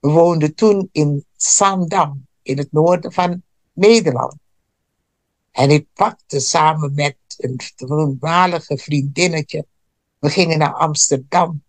We 0.00 0.08
woonden 0.08 0.54
toen 0.54 0.88
in 0.92 1.24
Sandam, 1.36 2.26
in 2.42 2.58
het 2.58 2.72
noorden 2.72 3.12
van 3.12 3.42
Nederland. 3.72 4.34
En 5.50 5.70
ik 5.70 5.86
pakte 5.94 6.40
samen 6.40 6.94
met 6.94 7.16
een 7.42 7.60
voormalige 7.76 8.78
vriendinnetje. 8.78 9.66
We 10.18 10.30
gingen 10.30 10.58
naar 10.58 10.74
Amsterdam. 10.74 11.62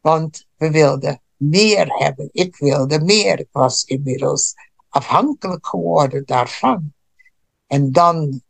Want 0.00 0.46
we 0.56 0.70
wilden 0.70 1.20
meer 1.36 1.86
hebben. 1.86 2.28
Ik 2.32 2.56
wilde 2.56 3.00
meer. 3.00 3.38
Ik 3.38 3.48
was 3.50 3.84
inmiddels 3.84 4.54
afhankelijk 4.88 5.66
geworden 5.66 6.22
daarvan. 6.26 6.92
En 7.66 7.92
dan 7.92 8.42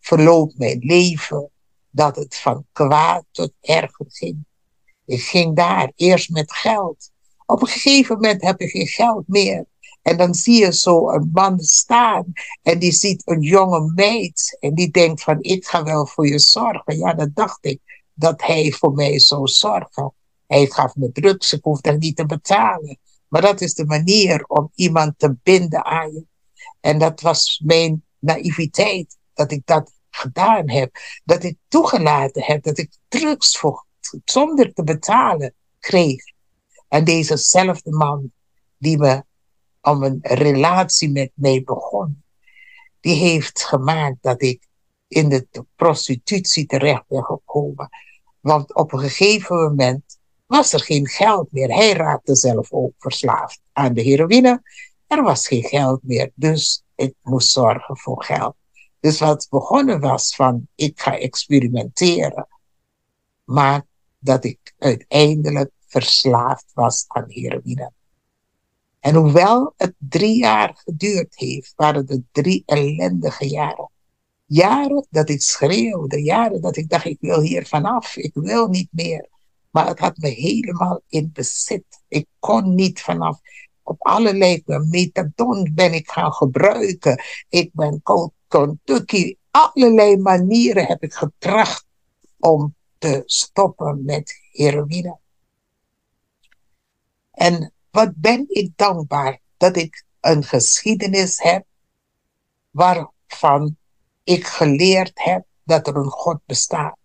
verloopt 0.00 0.58
mijn 0.58 0.78
leven 0.78 1.50
dat 1.90 2.16
het 2.16 2.36
van 2.36 2.66
kwaad 2.72 3.24
tot 3.30 3.52
erger 3.60 4.06
ging. 4.08 4.44
Ik 5.04 5.22
ging 5.22 5.56
daar 5.56 5.92
eerst 5.96 6.30
met 6.30 6.52
geld. 6.52 7.10
Op 7.46 7.60
een 7.60 7.68
gegeven 7.68 8.14
moment 8.14 8.42
heb 8.42 8.60
ik 8.60 8.70
geen 8.70 8.86
geld 8.86 9.28
meer. 9.28 9.66
En 10.08 10.16
dan 10.16 10.34
zie 10.34 10.60
je 10.60 10.72
zo 10.72 11.10
een 11.10 11.30
man 11.32 11.60
staan 11.60 12.32
en 12.62 12.78
die 12.78 12.92
ziet 12.92 13.22
een 13.24 13.40
jonge 13.40 13.92
meid 13.94 14.56
en 14.60 14.74
die 14.74 14.90
denkt 14.90 15.22
van 15.22 15.42
ik 15.42 15.66
ga 15.66 15.82
wel 15.82 16.06
voor 16.06 16.26
je 16.26 16.38
zorgen. 16.38 16.98
Ja, 16.98 17.14
dat 17.14 17.34
dacht 17.34 17.64
ik 17.64 18.08
dat 18.14 18.42
hij 18.42 18.72
voor 18.72 18.92
mij 18.92 19.18
zou 19.18 19.46
zorgen. 19.46 20.14
Hij 20.46 20.66
gaf 20.66 20.94
me 20.94 21.12
drugs, 21.12 21.52
ik 21.52 21.64
hoef 21.64 21.80
dat 21.80 21.98
niet 21.98 22.16
te 22.16 22.26
betalen. 22.26 22.98
Maar 23.28 23.42
dat 23.42 23.60
is 23.60 23.74
de 23.74 23.84
manier 23.84 24.44
om 24.44 24.70
iemand 24.74 25.18
te 25.18 25.36
binden 25.42 25.84
aan 25.84 26.12
je. 26.12 26.24
En 26.80 26.98
dat 26.98 27.20
was 27.20 27.62
mijn 27.64 28.04
naïviteit, 28.18 29.16
dat 29.34 29.52
ik 29.52 29.62
dat 29.64 29.92
gedaan 30.10 30.70
heb. 30.70 30.96
Dat 31.24 31.42
ik 31.42 31.56
toegelaten 31.68 32.42
heb 32.42 32.62
dat 32.62 32.78
ik 32.78 32.90
drugs 33.08 33.58
voor, 33.58 33.84
zonder 34.24 34.72
te 34.72 34.84
betalen 34.84 35.54
kreeg. 35.78 36.22
En 36.88 37.04
dezezelfde 37.04 37.90
man 37.90 38.32
die 38.78 38.98
me 38.98 39.26
om 39.90 40.02
een 40.02 40.18
relatie 40.22 41.10
met 41.10 41.30
mij 41.34 41.62
begon, 41.64 42.22
die 43.00 43.14
heeft 43.14 43.64
gemaakt 43.64 44.16
dat 44.20 44.42
ik 44.42 44.66
in 45.08 45.28
de 45.28 45.46
prostitutie 45.76 46.66
terecht 46.66 47.04
ben 47.08 47.24
gekomen. 47.24 47.88
Want 48.40 48.74
op 48.74 48.92
een 48.92 48.98
gegeven 48.98 49.56
moment 49.56 50.18
was 50.46 50.72
er 50.72 50.80
geen 50.80 51.08
geld 51.08 51.52
meer. 51.52 51.74
Hij 51.74 51.92
raakte 51.92 52.36
zelf 52.36 52.72
ook 52.72 52.92
verslaafd 52.98 53.60
aan 53.72 53.94
de 53.94 54.02
heroïne. 54.02 54.62
Er 55.06 55.22
was 55.22 55.46
geen 55.46 55.64
geld 55.64 56.02
meer, 56.02 56.30
dus 56.34 56.82
ik 56.94 57.14
moest 57.22 57.50
zorgen 57.50 57.96
voor 57.96 58.24
geld. 58.24 58.54
Dus 59.00 59.18
wat 59.18 59.46
begonnen 59.50 60.00
was 60.00 60.34
van 60.34 60.68
ik 60.74 61.00
ga 61.00 61.18
experimenteren, 61.18 62.48
maar 63.44 63.86
dat 64.18 64.44
ik 64.44 64.74
uiteindelijk 64.78 65.70
verslaafd 65.86 66.70
was 66.74 67.04
aan 67.06 67.24
heroïne. 67.28 67.92
En 69.00 69.14
hoewel 69.14 69.72
het 69.76 69.94
drie 69.98 70.36
jaar 70.38 70.80
geduurd 70.84 71.34
heeft, 71.36 71.72
waren 71.76 72.04
het 72.06 72.22
drie 72.32 72.62
ellendige 72.66 73.48
jaren. 73.48 73.90
Jaren 74.46 75.06
dat 75.10 75.28
ik 75.28 75.42
schreeuwde, 75.42 76.22
jaren 76.22 76.60
dat 76.60 76.76
ik 76.76 76.88
dacht, 76.88 77.04
ik 77.04 77.20
wil 77.20 77.40
hier 77.40 77.66
vanaf, 77.66 78.16
ik 78.16 78.30
wil 78.34 78.68
niet 78.68 78.88
meer. 78.90 79.28
Maar 79.70 79.86
het 79.86 79.98
had 79.98 80.16
me 80.16 80.28
helemaal 80.28 81.00
in 81.08 81.30
bezit. 81.32 81.84
Ik 82.08 82.26
kon 82.38 82.74
niet 82.74 83.00
vanaf. 83.00 83.40
Op 83.82 84.06
allerlei 84.06 84.62
methadon 84.64 85.70
ben 85.74 85.92
ik 85.92 86.10
gaan 86.10 86.32
gebruiken. 86.32 87.22
Ik 87.48 87.70
ben 87.72 88.02
Kentucky. 88.48 89.36
Allerlei 89.50 90.16
manieren 90.16 90.86
heb 90.86 91.02
ik 91.02 91.12
getracht 91.12 91.86
om 92.38 92.74
te 92.98 93.22
stoppen 93.24 94.04
met 94.04 94.34
heroïne. 94.50 95.18
En 97.30 97.72
wat 97.90 98.12
ben 98.14 98.44
ik 98.48 98.70
dankbaar 98.76 99.40
dat 99.56 99.76
ik 99.76 100.04
een 100.20 100.44
geschiedenis 100.44 101.38
heb 101.38 101.64
waarvan 102.70 103.76
ik 104.24 104.46
geleerd 104.46 105.12
heb 105.14 105.44
dat 105.64 105.86
er 105.86 105.96
een 105.96 106.10
God 106.10 106.40
bestaat. 106.46 106.96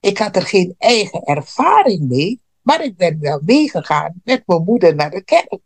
Ik 0.00 0.18
had 0.18 0.36
er 0.36 0.42
geen 0.42 0.74
eigen 0.78 1.22
ervaring 1.22 2.08
mee, 2.08 2.40
maar 2.62 2.84
ik 2.84 2.96
ben 2.96 3.20
wel 3.20 3.40
meegegaan 3.44 4.20
met 4.24 4.42
mijn 4.46 4.64
moeder 4.64 4.94
naar 4.94 5.10
de 5.10 5.24
kerk. 5.24 5.58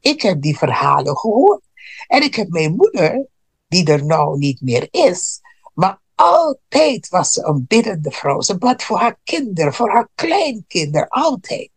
Ik 0.00 0.22
heb 0.22 0.42
die 0.42 0.58
verhalen 0.58 1.16
gehoord. 1.16 1.62
En 2.06 2.22
ik 2.22 2.34
heb 2.34 2.48
mijn 2.48 2.74
moeder, 2.74 3.26
die 3.68 3.86
er 3.86 4.04
nou 4.04 4.38
niet 4.38 4.60
meer 4.60 4.88
is, 4.90 5.40
maar 5.74 6.00
altijd 6.14 7.08
was 7.08 7.32
ze 7.32 7.44
een 7.44 7.64
biddende 7.68 8.10
vrouw. 8.10 8.40
Ze 8.40 8.58
bad 8.58 8.82
voor 8.82 8.98
haar 8.98 9.18
kinderen, 9.24 9.74
voor 9.74 9.90
haar 9.90 10.08
kleinkinderen, 10.14 11.08
altijd. 11.08 11.70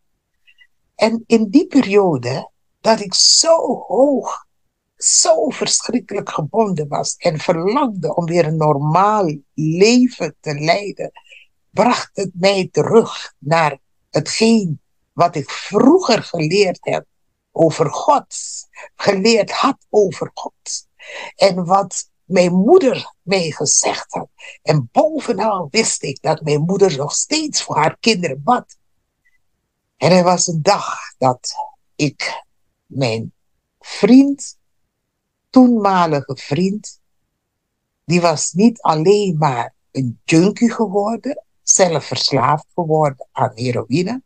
En 0.97 1.23
in 1.27 1.49
die 1.49 1.67
periode, 1.67 2.51
dat 2.81 2.99
ik 2.99 3.13
zo 3.13 3.83
hoog, 3.87 4.45
zo 4.97 5.49
verschrikkelijk 5.49 6.29
gebonden 6.29 6.87
was 6.87 7.15
en 7.15 7.39
verlangde 7.39 8.15
om 8.15 8.25
weer 8.25 8.45
een 8.45 8.57
normaal 8.57 9.37
leven 9.53 10.35
te 10.39 10.53
leiden, 10.53 11.11
bracht 11.69 12.09
het 12.13 12.31
mij 12.33 12.69
terug 12.71 13.33
naar 13.39 13.79
hetgeen 14.09 14.81
wat 15.13 15.35
ik 15.35 15.49
vroeger 15.49 16.23
geleerd 16.23 16.77
heb 16.81 17.05
over 17.51 17.91
God, 17.91 18.35
geleerd 18.95 19.51
had 19.51 19.77
over 19.89 20.31
God. 20.33 20.87
En 21.35 21.65
wat 21.65 22.09
mijn 22.23 22.53
moeder 22.53 23.13
mij 23.21 23.51
gezegd 23.51 24.13
had. 24.13 24.29
En 24.61 24.89
bovenal 24.91 25.67
wist 25.71 26.03
ik 26.03 26.21
dat 26.21 26.41
mijn 26.41 26.61
moeder 26.61 26.97
nog 26.97 27.13
steeds 27.13 27.63
voor 27.63 27.75
haar 27.75 27.97
kinderen 27.99 28.43
bad. 28.43 28.77
En 29.97 30.11
er 30.11 30.23
was 30.23 30.47
een 30.47 30.61
dag 30.61 30.97
dat 31.17 31.55
ik 31.95 32.43
mijn 32.85 33.33
vriend, 33.79 34.57
toenmalige 35.49 36.35
vriend, 36.35 36.99
die 38.05 38.21
was 38.21 38.51
niet 38.51 38.81
alleen 38.81 39.37
maar 39.37 39.75
een 39.91 40.21
junkie 40.23 40.71
geworden, 40.71 41.45
zelf 41.61 42.05
verslaafd 42.05 42.65
geworden 42.73 43.27
aan 43.31 43.51
heroïne, 43.53 44.23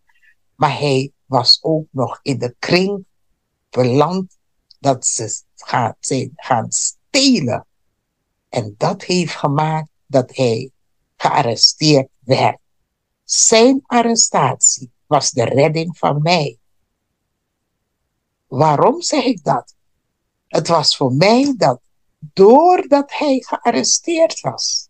maar 0.56 0.80
hij 0.80 1.12
was 1.26 1.60
ook 1.62 1.88
nog 1.91 2.19
in 2.22 2.39
de 2.39 2.56
kring 2.60 3.06
beland 3.69 4.38
dat 4.80 5.06
ze 5.06 5.43
gaan, 5.56 5.96
zijn 6.00 6.32
gaan 6.36 6.72
stelen. 6.72 7.65
En 8.50 8.76
dat 8.78 9.04
heeft 9.04 9.36
gemaakt 9.36 9.89
dat 10.06 10.36
hij 10.36 10.72
gearresteerd 11.15 12.10
werd. 12.19 12.60
Zijn 13.24 13.82
arrestatie 13.86 14.91
was 15.12 15.32
de 15.32 15.43
redding 15.43 15.97
van 15.97 16.21
mij. 16.21 16.58
Waarom 18.47 19.02
zeg 19.02 19.24
ik 19.24 19.43
dat? 19.43 19.76
Het 20.47 20.67
was 20.67 20.97
voor 20.97 21.13
mij 21.13 21.54
dat 21.58 21.80
doordat 22.19 23.12
hij 23.17 23.43
gearresteerd 23.47 24.39
was, 24.39 24.89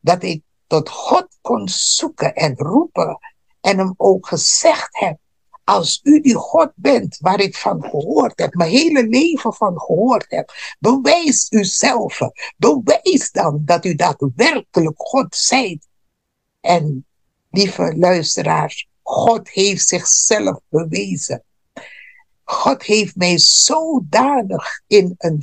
dat 0.00 0.22
ik 0.22 0.42
tot 0.66 0.88
God 0.88 1.28
kon 1.40 1.68
zoeken 1.68 2.34
en 2.34 2.54
roepen 2.56 3.18
en 3.60 3.78
hem 3.78 3.94
ook 3.96 4.26
gezegd 4.26 4.88
heb, 4.90 5.18
als 5.64 6.00
u 6.02 6.20
die 6.20 6.34
God 6.34 6.72
bent 6.74 7.18
waar 7.20 7.40
ik 7.40 7.56
van 7.56 7.82
gehoord 7.82 8.38
heb, 8.38 8.54
mijn 8.54 8.70
hele 8.70 9.06
leven 9.08 9.54
van 9.54 9.80
gehoord 9.80 10.26
heb, 10.28 10.52
bewijs 10.78 11.46
uzelf. 11.50 12.18
Bewijs 12.56 13.30
dan 13.30 13.62
dat 13.64 13.84
u 13.84 13.94
daadwerkelijk 13.94 15.00
God 15.00 15.36
zijt. 15.36 15.88
En 16.60 17.06
lieve 17.50 17.96
luisteraars, 17.96 18.88
God 19.06 19.48
heeft 19.48 19.88
zichzelf 19.88 20.60
bewezen. 20.68 21.42
God 22.42 22.82
heeft 22.82 23.16
mij 23.16 23.38
zodanig 23.38 24.82
in 24.86 25.14
een 25.18 25.42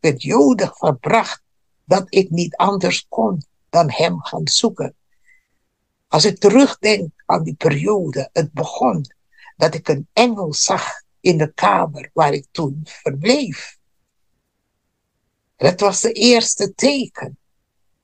periode 0.00 0.66
gebracht 0.66 1.42
dat 1.84 2.06
ik 2.08 2.30
niet 2.30 2.56
anders 2.56 3.06
kon 3.08 3.42
dan 3.70 3.90
Hem 3.90 4.22
gaan 4.22 4.48
zoeken. 4.48 4.94
Als 6.08 6.24
ik 6.24 6.38
terugdenk 6.38 7.10
aan 7.26 7.42
die 7.42 7.54
periode, 7.54 8.28
het 8.32 8.52
begon 8.52 9.06
dat 9.56 9.74
ik 9.74 9.88
een 9.88 10.08
engel 10.12 10.54
zag 10.54 11.02
in 11.20 11.38
de 11.38 11.52
kamer 11.52 12.10
waar 12.12 12.32
ik 12.32 12.46
toen 12.50 12.80
verbleef. 12.84 13.76
Dat 15.56 15.80
was 15.80 16.00
de 16.00 16.12
eerste 16.12 16.74
teken. 16.74 17.38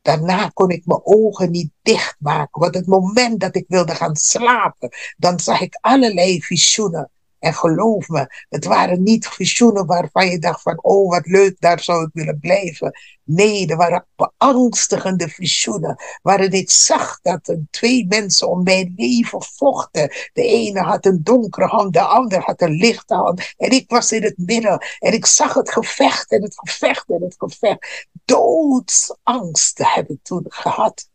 Daarna 0.09 0.51
kon 0.55 0.71
ik 0.71 0.87
mijn 0.87 1.01
ogen 1.05 1.51
niet 1.51 1.71
dichtmaken. 1.83 2.61
Want 2.61 2.75
het 2.75 2.87
moment 2.87 3.41
dat 3.41 3.57
ik 3.57 3.65
wilde 3.69 3.95
gaan 3.95 4.17
slapen, 4.17 4.89
dan 5.17 5.41
zag 5.41 5.61
ik 5.61 5.79
allerlei 5.81 6.43
visioenen. 6.43 7.11
En 7.39 7.55
geloof 7.55 8.09
me, 8.09 8.45
het 8.49 8.65
waren 8.65 9.03
niet 9.03 9.27
visioenen 9.27 9.87
waarvan 9.87 10.29
je 10.29 10.39
dacht 10.39 10.63
van, 10.63 10.83
oh 10.83 11.11
wat 11.11 11.27
leuk, 11.27 11.57
daar 11.59 11.81
zou 11.81 12.05
ik 12.05 12.11
willen 12.13 12.39
blijven. 12.39 12.93
Nee, 13.25 13.67
er 13.67 13.77
waren 13.77 14.07
beangstigende 14.17 15.29
visioenen, 15.29 15.97
waarin 16.23 16.53
ik 16.53 16.71
zag 16.71 17.21
dat 17.21 17.49
er 17.49 17.61
twee 17.71 18.07
mensen 18.07 18.49
om 18.49 18.63
mijn 18.63 18.93
leven 18.97 19.43
vochten. 19.43 20.13
De 20.33 20.43
ene 20.43 20.81
had 20.81 21.07
een 21.07 21.23
donkere 21.23 21.67
hand, 21.67 21.93
de 21.93 22.01
ander 22.01 22.41
had 22.41 22.61
een 22.61 22.77
lichte 22.77 23.15
hand. 23.15 23.55
En 23.57 23.71
ik 23.71 23.91
was 23.91 24.13
in 24.13 24.23
het 24.23 24.39
midden 24.39 24.87
en 24.99 25.13
ik 25.13 25.27
zag 25.27 25.55
het 25.55 25.71
gevecht 25.71 26.31
en 26.31 26.43
het 26.43 26.55
gevecht 26.57 27.09
en 27.09 27.23
het 27.23 27.35
gevecht. 27.39 28.09
Doodsangst 28.25 29.79
heb 29.83 30.09
ik 30.09 30.19
toen 30.23 30.45
gehad. 30.49 31.09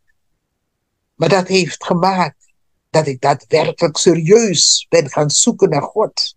Maar 1.14 1.28
dat 1.28 1.48
heeft 1.48 1.84
gemaakt 1.84 2.53
dat 2.94 3.06
ik 3.06 3.20
daadwerkelijk 3.20 3.96
serieus 3.96 4.86
ben 4.88 5.10
gaan 5.10 5.30
zoeken 5.30 5.68
naar 5.68 5.82
God. 5.82 6.36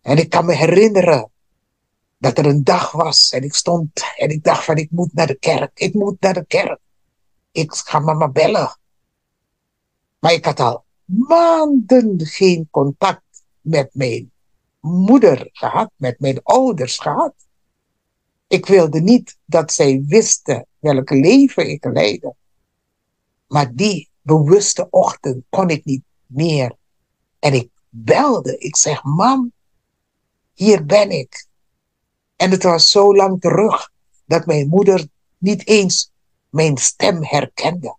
En 0.00 0.16
ik 0.16 0.30
kan 0.30 0.44
me 0.44 0.54
herinneren 0.54 1.30
dat 2.18 2.38
er 2.38 2.46
een 2.46 2.64
dag 2.64 2.92
was 2.92 3.30
en 3.30 3.42
ik 3.42 3.54
stond 3.54 4.02
en 4.16 4.28
ik 4.30 4.44
dacht 4.44 4.64
van 4.64 4.76
ik 4.76 4.90
moet 4.90 5.12
naar 5.12 5.26
de 5.26 5.38
kerk, 5.38 5.70
ik 5.78 5.94
moet 5.94 6.20
naar 6.20 6.34
de 6.34 6.46
kerk. 6.46 6.78
Ik 7.52 7.72
ga 7.72 7.98
mama 7.98 8.28
bellen. 8.28 8.78
Maar 10.18 10.32
ik 10.32 10.44
had 10.44 10.60
al 10.60 10.84
maanden 11.04 12.26
geen 12.26 12.68
contact 12.70 13.42
met 13.60 13.90
mijn 13.92 14.32
moeder 14.80 15.48
gehad, 15.52 15.90
met 15.96 16.20
mijn 16.20 16.40
ouders 16.42 16.98
gehad. 16.98 17.34
Ik 18.46 18.66
wilde 18.66 19.00
niet 19.00 19.36
dat 19.44 19.72
zij 19.72 20.04
wisten 20.06 20.66
welk 20.78 21.10
leven 21.10 21.70
ik 21.70 21.84
leidde. 21.84 22.34
Maar 23.46 23.74
die 23.74 24.09
bewuste 24.22 24.86
ochtend 24.90 25.44
kon 25.48 25.68
ik 25.68 25.84
niet 25.84 26.02
meer. 26.26 26.76
En 27.38 27.54
ik 27.54 27.70
belde. 27.88 28.58
Ik 28.58 28.76
zeg, 28.76 29.02
mam, 29.02 29.52
hier 30.54 30.86
ben 30.86 31.10
ik. 31.10 31.46
En 32.36 32.50
het 32.50 32.62
was 32.62 32.90
zo 32.90 33.16
lang 33.16 33.40
terug 33.40 33.90
dat 34.24 34.46
mijn 34.46 34.68
moeder 34.68 35.08
niet 35.38 35.66
eens 35.66 36.10
mijn 36.50 36.76
stem 36.76 37.24
herkende. 37.24 37.98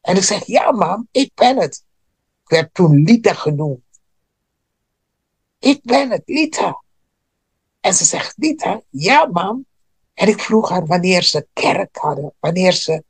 En 0.00 0.16
ik 0.16 0.22
zeg, 0.22 0.46
ja 0.46 0.70
mam, 0.70 1.08
ik 1.10 1.30
ben 1.34 1.58
het. 1.60 1.84
Ik 2.42 2.48
werd 2.48 2.74
toen 2.74 3.02
Lita 3.02 3.34
genoemd. 3.34 3.82
Ik 5.58 5.82
ben 5.82 6.10
het, 6.10 6.22
Lita. 6.24 6.82
En 7.80 7.94
ze 7.94 8.04
zegt, 8.04 8.34
Lita, 8.36 8.82
ja 8.90 9.26
mam. 9.26 9.66
En 10.14 10.28
ik 10.28 10.40
vroeg 10.40 10.68
haar 10.68 10.86
wanneer 10.86 11.22
ze 11.22 11.46
kerk 11.52 11.96
hadden, 11.96 12.34
wanneer 12.40 12.72
ze 12.72 13.04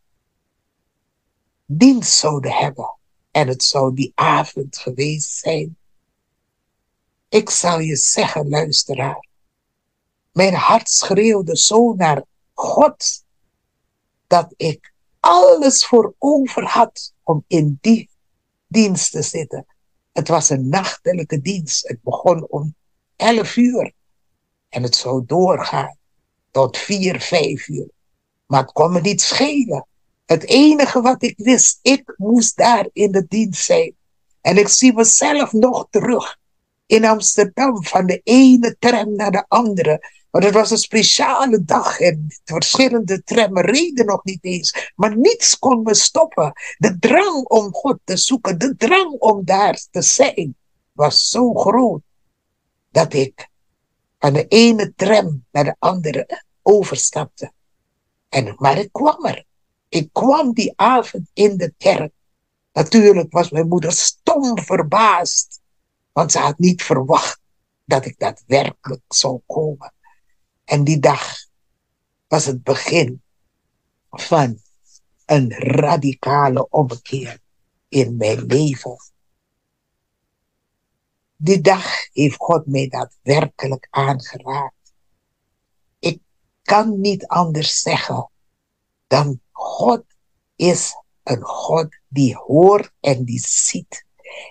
dienst 1.66 2.12
zouden 2.12 2.53
hebben. 2.53 2.96
En 3.31 3.48
het 3.48 3.62
zou 3.64 3.94
die 3.94 4.12
avond 4.14 4.79
geweest 4.79 5.38
zijn. 5.38 5.77
Ik 7.29 7.51
zal 7.51 7.79
je 7.79 7.96
zeggen, 7.96 8.48
luisteraar. 8.48 9.27
Mijn 10.33 10.55
hart 10.55 10.90
schreeuwde 10.90 11.57
zo 11.57 11.92
naar 11.94 12.25
God. 12.55 13.25
dat 14.27 14.55
ik 14.57 14.92
alles 15.20 15.87
voor 15.87 16.14
over 16.18 16.64
had 16.64 17.12
om 17.22 17.44
in 17.46 17.79
die 17.81 18.11
dienst 18.66 19.11
te 19.11 19.22
zitten. 19.22 19.66
Het 20.12 20.29
was 20.29 20.51
een 20.51 20.68
nachtelijke 20.68 21.40
dienst. 21.40 21.88
Het 21.88 22.03
begon 22.03 22.48
om 22.48 22.75
11 23.16 23.57
uur. 23.57 23.92
En 24.68 24.83
het 24.83 24.96
zou 24.96 25.25
doorgaan 25.27 25.96
tot 26.51 26.79
4, 26.79 27.20
5 27.20 27.68
uur. 27.68 27.88
Maar 28.46 28.62
het 28.62 28.72
kon 28.72 28.92
me 28.92 29.01
niet 29.01 29.20
schelen. 29.20 29.87
Het 30.33 30.47
enige 30.47 31.01
wat 31.01 31.23
ik 31.23 31.35
wist, 31.37 31.79
ik 31.83 32.14
moest 32.16 32.57
daar 32.57 32.88
in 32.92 33.12
de 33.12 33.25
dienst 33.29 33.64
zijn. 33.64 33.95
En 34.40 34.57
ik 34.57 34.68
zie 34.68 34.95
mezelf 34.95 35.53
nog 35.53 35.87
terug 35.90 36.38
in 36.87 37.05
Amsterdam 37.05 37.85
van 37.85 38.07
de 38.07 38.21
ene 38.25 38.77
tram 38.79 39.14
naar 39.14 39.31
de 39.31 39.45
andere. 39.49 40.11
Want 40.31 40.45
het 40.45 40.55
was 40.55 40.71
een 40.71 40.79
speciale 40.79 41.64
dag 41.64 42.01
en 42.01 42.27
verschillende 42.45 43.23
trammen 43.23 43.64
reden 43.64 44.07
nog 44.07 44.25
niet 44.25 44.45
eens. 44.45 44.92
Maar 44.95 45.16
niets 45.16 45.59
kon 45.59 45.83
me 45.83 45.95
stoppen. 45.95 46.53
De 46.79 46.99
drang 46.99 47.45
om 47.45 47.73
God 47.73 47.99
te 48.05 48.16
zoeken, 48.16 48.59
de 48.59 48.77
drang 48.77 49.12
om 49.18 49.45
daar 49.45 49.81
te 49.90 50.03
zijn, 50.03 50.57
was 50.92 51.29
zo 51.29 51.55
groot 51.55 52.03
dat 52.90 53.12
ik 53.12 53.49
van 54.18 54.33
de 54.33 54.47
ene 54.49 54.92
tram 54.97 55.45
naar 55.51 55.64
de 55.64 55.77
andere 55.79 56.42
overstapte. 56.62 57.53
En, 58.29 58.55
maar 58.57 58.79
ik 58.79 58.92
kwam 58.92 59.25
er. 59.25 59.51
Ik 59.93 60.13
kwam 60.13 60.53
die 60.53 60.73
avond 60.77 61.31
in 61.33 61.57
de 61.57 61.75
kerk. 61.79 62.13
Natuurlijk 62.73 63.33
was 63.33 63.51
mijn 63.51 63.69
moeder 63.69 63.93
stom 63.93 64.59
verbaasd, 64.59 65.61
want 66.13 66.33
ze 66.33 66.39
had 66.39 66.59
niet 66.59 66.83
verwacht 66.83 67.41
dat 67.85 68.05
ik 68.05 68.19
daadwerkelijk 68.19 69.03
zou 69.09 69.41
komen. 69.47 69.95
En 70.65 70.85
die 70.85 70.99
dag 70.99 71.37
was 72.29 72.45
het 72.45 72.63
begin 72.63 73.23
van 74.11 74.59
een 75.27 75.51
radicale 75.53 76.69
ommekeer 76.69 77.39
in 77.89 78.17
mijn 78.17 78.47
leven. 78.47 78.97
Die 81.37 81.61
dag 81.61 81.87
heeft 82.13 82.37
God 82.37 82.67
mij 82.67 82.89
daadwerkelijk 82.89 83.87
aangeraakt. 83.91 84.95
Ik 85.99 86.21
kan 86.63 87.01
niet 87.01 87.27
anders 87.27 87.81
zeggen 87.81 88.31
dan 89.07 89.41
God 89.62 90.03
is 90.57 90.94
een 91.22 91.42
God 91.42 91.88
die 92.09 92.37
hoort 92.37 92.90
en 93.01 93.25
die 93.25 93.38
ziet. 93.38 94.05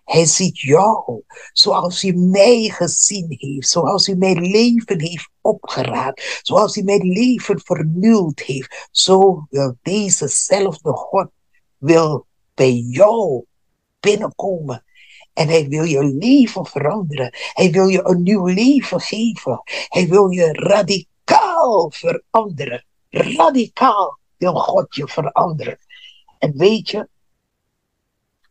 Hij 0.04 0.26
ziet 0.26 0.60
jou 0.60 1.24
zoals 1.54 2.02
hij 2.02 2.14
mij 2.14 2.70
gezien 2.70 3.26
heeft, 3.38 3.70
zoals 3.70 4.06
hij 4.06 4.16
mijn 4.16 4.42
leven 4.42 5.00
heeft 5.00 5.30
opgeraapt, 5.42 6.40
zoals 6.42 6.76
hij 6.76 6.84
mijn 6.84 7.12
leven 7.12 7.60
vernieuwd 7.60 8.40
heeft. 8.40 8.88
Zo 8.92 9.46
wil 9.50 9.78
dezezelfde 9.82 10.92
God 10.92 11.30
wil 11.78 12.26
bij 12.54 12.74
jou 12.74 13.46
binnenkomen. 14.00 14.84
En 15.34 15.48
hij 15.48 15.68
wil 15.68 15.84
je 15.84 16.04
leven 16.04 16.66
veranderen. 16.66 17.36
Hij 17.54 17.72
wil 17.72 17.88
je 17.88 18.08
een 18.08 18.24
nieuw 18.24 18.46
leven 18.46 19.00
geven. 19.00 19.62
Hij 19.88 20.08
wil 20.08 20.30
je 20.30 20.54
radicaal 20.54 21.92
veranderen. 21.92 22.86
Radicaal 23.10 24.20
wil 24.42 24.54
God 24.54 24.96
je 24.96 25.08
veranderen. 25.08 25.78
En 26.38 26.58
weet 26.58 26.90
je, 26.90 27.08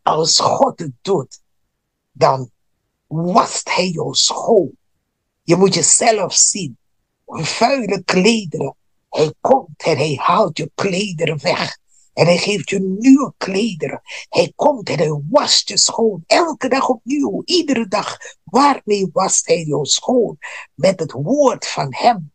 als 0.03 0.39
God 0.39 0.79
het 0.79 0.93
doet, 1.03 1.41
dan 2.13 2.51
wast 3.07 3.75
hij 3.75 3.89
jou 3.89 4.15
schoon. 4.15 4.71
Je 5.43 5.57
moet 5.57 5.75
jezelf 5.75 6.35
zien. 6.35 6.79
Vuile 7.27 8.03
klederen. 8.05 8.77
Hij 9.09 9.35
komt 9.41 9.83
en 9.83 9.97
hij 9.97 10.15
haalt 10.21 10.59
je 10.59 10.71
klederen 10.75 11.43
weg. 11.43 11.79
En 12.13 12.27
hij 12.27 12.39
geeft 12.39 12.71
je 12.71 12.81
nieuwe 12.81 13.35
klederen. 13.37 14.01
Hij 14.29 14.53
komt 14.57 14.89
en 14.89 14.99
hij 14.99 15.21
wast 15.31 15.69
je 15.69 15.77
schoon. 15.77 16.25
Elke 16.27 16.69
dag 16.69 16.89
opnieuw. 16.89 17.43
Iedere 17.45 17.89
dag. 17.89 18.17
Waarmee 18.45 19.09
wast 19.13 19.47
hij 19.47 19.65
jou 19.65 19.87
schoon? 19.87 20.39
Met 20.75 21.01
het 21.01 21.13
woord 21.13 21.67
van 21.67 21.95
hem. 21.95 22.33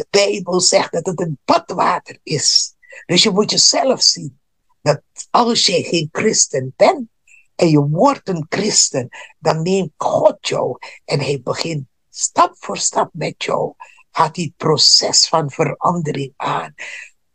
De 0.00 0.06
Bijbel 0.10 0.60
zegt 0.60 0.92
dat 0.92 1.06
het 1.06 1.20
een 1.20 1.38
badwater 1.44 2.18
is. 2.22 2.74
Dus 3.06 3.22
je 3.22 3.30
moet 3.30 3.50
jezelf 3.50 4.02
zien 4.02 4.40
dat 4.82 5.02
als 5.30 5.66
je 5.66 5.82
geen 5.82 6.08
christen 6.12 6.72
bent 6.76 7.08
en 7.54 7.68
je 7.68 7.88
wordt 7.88 8.28
een 8.28 8.46
christen, 8.48 9.08
dan 9.38 9.62
neemt 9.62 9.92
God 9.96 10.48
jou 10.48 10.78
en 11.04 11.20
hij 11.20 11.40
begint 11.42 11.86
stap 12.10 12.54
voor 12.58 12.78
stap 12.78 13.10
met 13.12 13.44
jou. 13.44 13.74
Gaat 14.10 14.34
die 14.34 14.54
proces 14.56 15.28
van 15.28 15.50
verandering 15.50 16.32
aan. 16.36 16.74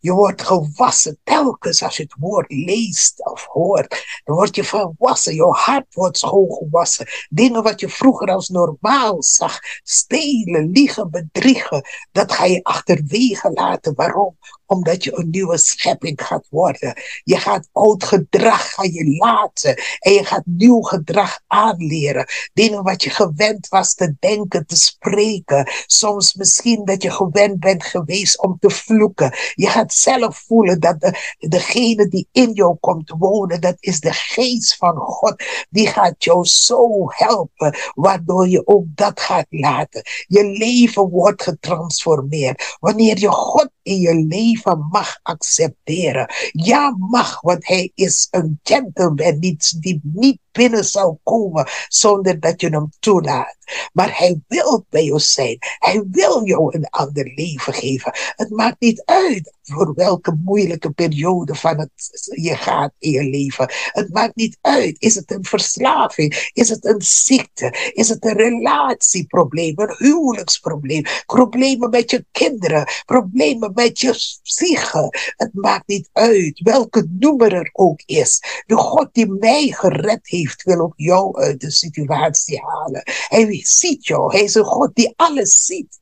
Je 0.05 0.13
wordt 0.13 0.41
gewassen 0.41 1.19
telkens 1.23 1.83
als 1.83 1.97
je 1.97 2.03
het 2.03 2.15
woord 2.19 2.51
leest 2.51 3.25
of 3.25 3.45
hoort. 3.45 4.21
Dan 4.23 4.35
word 4.35 4.55
je 4.55 4.63
verwassen. 4.63 5.35
Je 5.35 5.43
hart 5.43 5.93
wordt 5.93 6.17
schoongewassen. 6.17 7.07
Dingen 7.29 7.63
wat 7.63 7.79
je 7.79 7.89
vroeger 7.89 8.27
als 8.27 8.49
normaal 8.49 9.23
zag. 9.23 9.59
Stelen, 9.83 10.69
liegen, 10.69 11.11
bedriegen. 11.11 11.87
Dat 12.11 12.31
ga 12.31 12.45
je 12.45 12.63
achterwege 12.63 13.51
laten. 13.51 13.95
Waarom? 13.95 14.37
Omdat 14.65 15.03
je 15.03 15.17
een 15.17 15.29
nieuwe 15.29 15.57
schepping 15.57 16.21
gaat 16.21 16.47
worden. 16.49 16.93
Je 17.23 17.37
gaat 17.37 17.69
oud 17.71 18.03
gedrag 18.03 18.73
gaan 18.73 18.91
je 18.91 19.17
laten. 19.17 19.75
En 19.99 20.13
je 20.13 20.25
gaat 20.25 20.45
nieuw 20.45 20.81
gedrag 20.81 21.39
aanleren. 21.47 22.27
Dingen 22.53 22.83
wat 22.83 23.03
je 23.03 23.09
gewend 23.09 23.67
was 23.67 23.93
te 23.93 24.15
denken, 24.19 24.65
te 24.65 24.75
spreken. 24.75 25.69
Soms 25.85 26.33
misschien 26.33 26.85
dat 26.85 27.01
je 27.01 27.11
gewend 27.11 27.59
bent 27.59 27.83
geweest 27.83 28.41
om 28.41 28.57
te 28.59 28.69
vloeken. 28.69 29.33
Je 29.53 29.67
gaat 29.67 29.93
zelf 29.95 30.37
voelen 30.37 30.79
dat 30.79 30.99
de, 30.99 31.35
degene 31.37 32.07
die 32.07 32.27
in 32.31 32.51
jou 32.51 32.75
komt 32.79 33.13
wonen, 33.17 33.61
dat 33.61 33.75
is 33.79 33.99
de 33.99 34.13
geest 34.13 34.75
van 34.75 34.95
God. 34.95 35.43
Die 35.69 35.87
gaat 35.87 36.23
jou 36.23 36.45
zo 36.45 37.05
helpen, 37.07 37.77
waardoor 37.93 38.47
je 38.47 38.67
ook 38.67 38.85
dat 38.95 39.19
gaat 39.19 39.47
laten. 39.49 40.01
Je 40.27 40.43
leven 40.43 41.09
wordt 41.09 41.43
getransformeerd. 41.43 42.75
Wanneer 42.79 43.19
je 43.19 43.31
God 43.31 43.69
in 43.81 43.99
je 43.99 44.15
leven 44.15 44.87
mag 44.91 45.19
accepteren. 45.23 46.33
Ja, 46.51 46.95
mag, 46.97 47.41
want 47.41 47.67
hij 47.67 47.91
is 47.95 48.27
een 48.31 48.59
gentleman 48.63 49.39
die, 49.39 49.99
niet 50.03 50.39
binnen 50.55 50.85
zal 50.85 51.19
komen 51.23 51.67
zonder 51.87 52.39
dat 52.39 52.61
je 52.61 52.69
hem 52.69 52.89
toelaat. 52.99 53.55
Maar 53.93 54.17
hij 54.17 54.41
wil 54.47 54.85
bij 54.89 55.03
jou 55.03 55.19
zijn. 55.19 55.57
Hij 55.59 56.03
wil 56.11 56.45
jou 56.45 56.75
een 56.75 56.89
ander 56.89 57.31
leven 57.35 57.73
geven. 57.73 58.11
Het 58.35 58.49
maakt 58.49 58.79
niet 58.79 59.03
uit 59.05 59.53
voor 59.63 59.93
welke 59.93 60.39
moeilijke 60.43 60.91
periode 60.91 61.55
van 61.55 61.79
het 61.79 61.91
je 62.35 62.55
gaat 62.55 62.93
in 62.99 63.11
je 63.11 63.23
leven. 63.23 63.71
Het 63.91 64.13
maakt 64.13 64.35
niet 64.35 64.57
uit. 64.61 64.95
Is 65.01 65.15
het 65.15 65.31
een 65.31 65.45
verslaving? 65.45 66.49
Is 66.53 66.69
het 66.69 66.85
een 66.85 67.01
ziekte? 67.01 67.91
Is 67.93 68.09
het 68.09 68.25
een 68.25 68.37
relatieprobleem? 68.37 69.73
Een 69.75 69.95
huwelijksprobleem? 69.97 71.03
Problemen 71.25 71.89
met 71.89 72.11
je 72.11 72.25
kinderen? 72.31 72.87
Problemen 73.05 73.71
met 73.73 73.99
je 73.99 74.37
psyche? 74.43 75.33
Het 75.35 75.53
maakt 75.53 75.87
niet 75.87 76.09
uit 76.13 76.59
welke 76.63 77.07
noemer 77.19 77.53
er 77.53 77.69
ook 77.73 78.01
is. 78.05 78.41
De 78.65 78.75
God 78.75 79.09
die 79.11 79.27
mij 79.27 79.67
gered 79.67 80.27
heeft, 80.27 80.44
wil 80.63 80.79
ook 80.79 80.93
jou 80.95 81.37
uit 81.41 81.59
de 81.59 81.71
situatie 81.71 82.61
halen. 82.61 83.01
Hij 83.05 83.59
ziet 83.63 84.05
jou. 84.05 84.31
Hij 84.31 84.43
is 84.43 84.55
een 84.55 84.63
God 84.63 84.95
die 84.95 85.13
alles 85.15 85.65
ziet. 85.65 85.99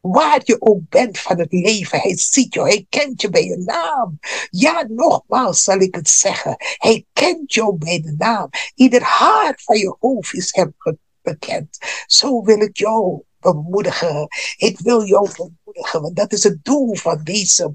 Waar 0.00 0.40
je 0.44 0.56
ook 0.60 0.88
bent 0.88 1.18
van 1.18 1.38
het 1.38 1.52
leven, 1.52 2.00
hij 2.00 2.16
ziet 2.16 2.54
jou, 2.54 2.68
hij 2.68 2.86
kent 2.88 3.20
je 3.20 3.30
bij 3.30 3.44
je 3.44 3.56
naam. 3.56 4.18
Ja, 4.50 4.86
nogmaals 4.88 5.62
zal 5.62 5.78
ik 5.78 5.94
het 5.94 6.08
zeggen. 6.08 6.54
Hij 6.58 7.06
kent 7.12 7.54
jou 7.54 7.76
bij 7.76 8.00
de 8.00 8.14
naam. 8.18 8.48
Ieder 8.74 9.02
haar 9.02 9.60
van 9.64 9.78
je 9.78 9.96
hoofd 10.00 10.34
is 10.34 10.54
hem 10.54 10.74
bekend. 11.22 11.78
Zo 12.06 12.42
wil 12.42 12.60
ik 12.60 12.76
jou 12.76 13.22
bemoedigen. 13.40 14.28
Ik 14.56 14.78
wil 14.78 15.04
jou 15.04 15.28
bemoedigen, 15.36 16.02
want 16.02 16.16
dat 16.16 16.32
is 16.32 16.42
het 16.42 16.64
doel 16.64 16.94
van 16.94 17.20
deze 17.22 17.74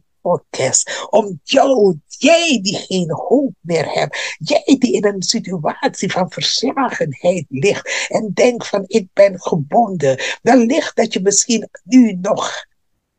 Om 1.09 1.39
jou, 1.43 1.99
jij 2.07 2.59
die 2.61 2.77
geen 2.77 3.11
hoop 3.11 3.53
meer 3.59 3.91
hebt, 3.91 4.35
jij 4.39 4.75
die 4.79 4.93
in 4.93 5.05
een 5.05 5.23
situatie 5.23 6.11
van 6.11 6.31
verslagenheid 6.31 7.45
ligt 7.49 8.07
en 8.07 8.31
denkt 8.33 8.67
van 8.67 8.83
ik 8.87 9.07
ben 9.13 9.41
gebonden, 9.41 10.21
wellicht 10.41 10.95
dat 10.95 11.13
je 11.13 11.21
misschien 11.21 11.69
nu 11.83 12.13
nog 12.21 12.65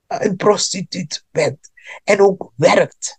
een 0.06 0.36
prostituut 0.36 1.24
bent 1.30 1.70
en 2.04 2.20
ook 2.20 2.52
werkt 2.56 3.18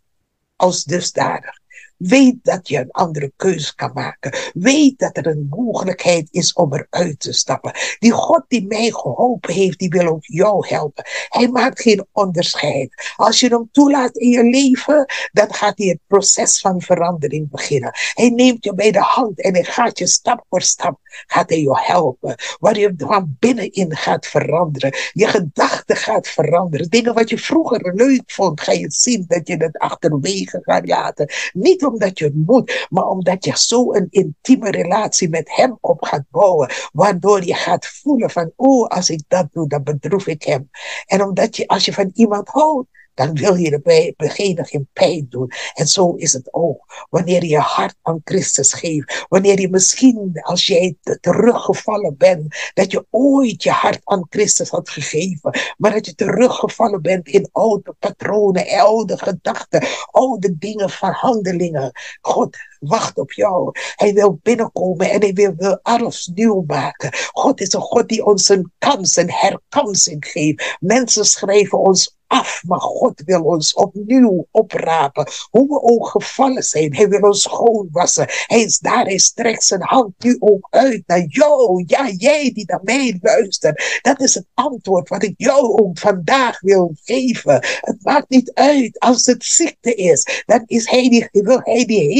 als 0.55 0.83
dusdanig. 0.83 1.60
Weet 2.01 2.35
dat 2.41 2.67
je 2.67 2.77
een 2.77 2.91
andere 2.91 3.31
keuze 3.35 3.75
kan 3.75 3.91
maken. 3.93 4.33
Weet 4.53 4.99
dat 4.99 5.17
er 5.17 5.27
een 5.27 5.47
mogelijkheid 5.49 6.27
is 6.31 6.53
om 6.53 6.73
eruit 6.73 7.19
te 7.19 7.33
stappen. 7.33 7.71
Die 7.99 8.11
God 8.11 8.43
die 8.47 8.67
mij 8.67 8.91
geholpen 8.91 9.53
heeft, 9.53 9.79
die 9.79 9.89
wil 9.89 10.07
ook 10.07 10.25
jou 10.25 10.67
helpen. 10.67 11.03
Hij 11.29 11.47
maakt 11.47 11.81
geen 11.81 12.05
onderscheid. 12.11 13.13
Als 13.15 13.39
je 13.39 13.47
hem 13.47 13.69
toelaat 13.71 14.17
in 14.17 14.29
je 14.29 14.43
leven, 14.43 15.05
dan 15.31 15.53
gaat 15.53 15.77
hij 15.77 15.87
het 15.87 15.99
proces 16.07 16.59
van 16.59 16.81
verandering 16.81 17.49
beginnen. 17.49 17.91
Hij 18.13 18.29
neemt 18.29 18.63
je 18.63 18.73
bij 18.73 18.91
de 18.91 18.99
hand 18.99 19.41
en 19.41 19.53
hij 19.53 19.63
gaat 19.63 19.99
je 19.99 20.07
stap 20.07 20.45
voor 20.49 20.61
stap 20.61 20.99
gaat 21.27 21.49
hij 21.49 21.59
je 21.59 21.79
helpen. 21.81 22.35
Waar 22.59 22.77
je 22.77 22.93
van 22.97 23.35
binnenin 23.39 23.95
gaat 23.95 24.27
veranderen. 24.27 24.93
Je 25.13 25.27
gedachten 25.27 25.95
gaat 25.95 26.27
veranderen. 26.27 26.89
Dingen 26.89 27.13
wat 27.13 27.29
je 27.29 27.37
vroeger 27.37 27.93
leuk 27.95 28.31
vond, 28.31 28.61
ga 28.61 28.71
je 28.71 28.91
zien 28.91 29.25
dat 29.27 29.47
je 29.47 29.55
het 29.55 29.77
achterwege 29.77 30.59
gaat 30.61 30.87
laten. 30.87 31.29
Niet 31.53 31.81
omdat 31.91 32.19
je 32.19 32.25
het 32.25 32.35
moet, 32.35 32.87
maar 32.89 33.07
omdat 33.07 33.45
je 33.45 33.57
zo 33.57 33.93
een 33.93 34.07
intieme 34.09 34.71
relatie 34.71 35.29
met 35.29 35.55
hem 35.55 35.77
op 35.81 36.03
gaat 36.03 36.23
bouwen. 36.29 36.69
Waardoor 36.93 37.45
je 37.45 37.53
gaat 37.53 37.87
voelen 37.87 38.29
van, 38.29 38.51
oh, 38.55 38.87
als 38.87 39.09
ik 39.09 39.21
dat 39.27 39.47
doe, 39.51 39.67
dan 39.67 39.83
bedroef 39.83 40.27
ik 40.27 40.43
hem. 40.43 40.69
En 41.05 41.23
omdat 41.23 41.55
je, 41.55 41.67
als 41.67 41.85
je 41.85 41.93
van 41.93 42.11
iemand 42.13 42.47
houdt, 42.47 42.87
dan 43.13 43.33
wil 43.33 43.55
je 43.55 43.71
erbij 43.71 44.13
degene 44.17 44.63
geen 44.63 44.89
pijn 44.93 45.25
doen. 45.29 45.51
En 45.73 45.87
zo 45.87 46.13
is 46.13 46.33
het 46.33 46.53
ook. 46.53 47.05
Wanneer 47.09 47.43
je 47.43 47.49
je 47.49 47.57
hart 47.57 47.95
aan 48.01 48.21
Christus 48.23 48.73
geeft. 48.73 49.25
Wanneer 49.29 49.59
je 49.59 49.69
misschien, 49.69 50.39
als 50.41 50.65
jij 50.65 50.95
teruggevallen 51.19 52.17
bent, 52.17 52.71
dat 52.73 52.91
je 52.91 53.05
ooit 53.09 53.63
je 53.63 53.71
hart 53.71 54.01
aan 54.03 54.25
Christus 54.29 54.69
had 54.69 54.89
gegeven. 54.89 55.59
Maar 55.77 55.91
dat 55.91 56.05
je 56.05 56.15
teruggevallen 56.15 57.01
bent 57.01 57.27
in 57.27 57.49
oude 57.51 57.95
patronen, 57.99 58.79
oude 58.79 59.17
gedachten, 59.17 59.87
oude 60.11 60.57
dingen 60.57 60.89
van 60.89 61.11
handelingen. 61.11 61.91
God 62.21 62.57
wacht 62.81 63.17
op 63.17 63.31
jou. 63.31 63.71
Hij 63.95 64.13
wil 64.13 64.39
binnenkomen 64.41 65.09
en 65.09 65.21
hij 65.21 65.33
wil, 65.33 65.79
alles 65.81 66.31
nieuw 66.33 66.63
maken. 66.67 67.09
God 67.31 67.61
is 67.61 67.73
een 67.73 67.81
God 67.81 68.09
die 68.09 68.25
ons 68.25 68.49
een 68.49 68.71
kans, 68.77 69.15
een 69.15 69.31
herkansing 69.31 70.25
geeft. 70.25 70.77
Mensen 70.79 71.25
schrijven 71.25 71.79
ons 71.79 72.19
af, 72.31 72.63
maar 72.67 72.79
God 72.79 73.21
wil 73.25 73.41
ons 73.41 73.73
opnieuw 73.73 74.47
oprapen. 74.51 75.27
Hoe 75.49 75.67
we 75.67 75.81
ook 75.81 76.07
gevallen 76.07 76.63
zijn, 76.63 76.95
hij 76.95 77.09
wil 77.09 77.21
ons 77.21 77.41
schoonwassen. 77.41 78.25
Hij 78.45 78.61
is 78.61 78.79
daar, 78.79 79.05
hij 79.05 79.17
strekt 79.17 79.63
zijn 79.63 79.81
hand 79.83 80.13
nu 80.17 80.35
ook 80.39 80.67
uit 80.69 81.03
naar 81.05 81.25
jou. 81.27 81.83
Ja, 81.87 82.09
jij 82.09 82.51
die 82.53 82.65
naar 82.67 82.79
mij 82.83 83.17
luistert. 83.21 83.99
Dat 84.01 84.21
is 84.21 84.33
het 84.33 84.45
antwoord 84.53 85.09
wat 85.09 85.23
ik 85.23 85.33
jou 85.37 85.81
ook 85.81 85.99
vandaag 85.99 86.59
wil 86.59 86.95
geven. 87.03 87.65
Het 87.81 87.97
maakt 87.99 88.29
niet 88.29 88.53
uit 88.53 88.99
als 88.99 89.25
het 89.25 89.43
ziekte 89.43 89.95
is. 89.95 90.43
Dan 90.45 90.63
is 90.65 90.89
hij 90.89 91.09
die, 91.09 91.27
wil 91.31 91.59
hij 91.63 91.85
die 91.85 92.17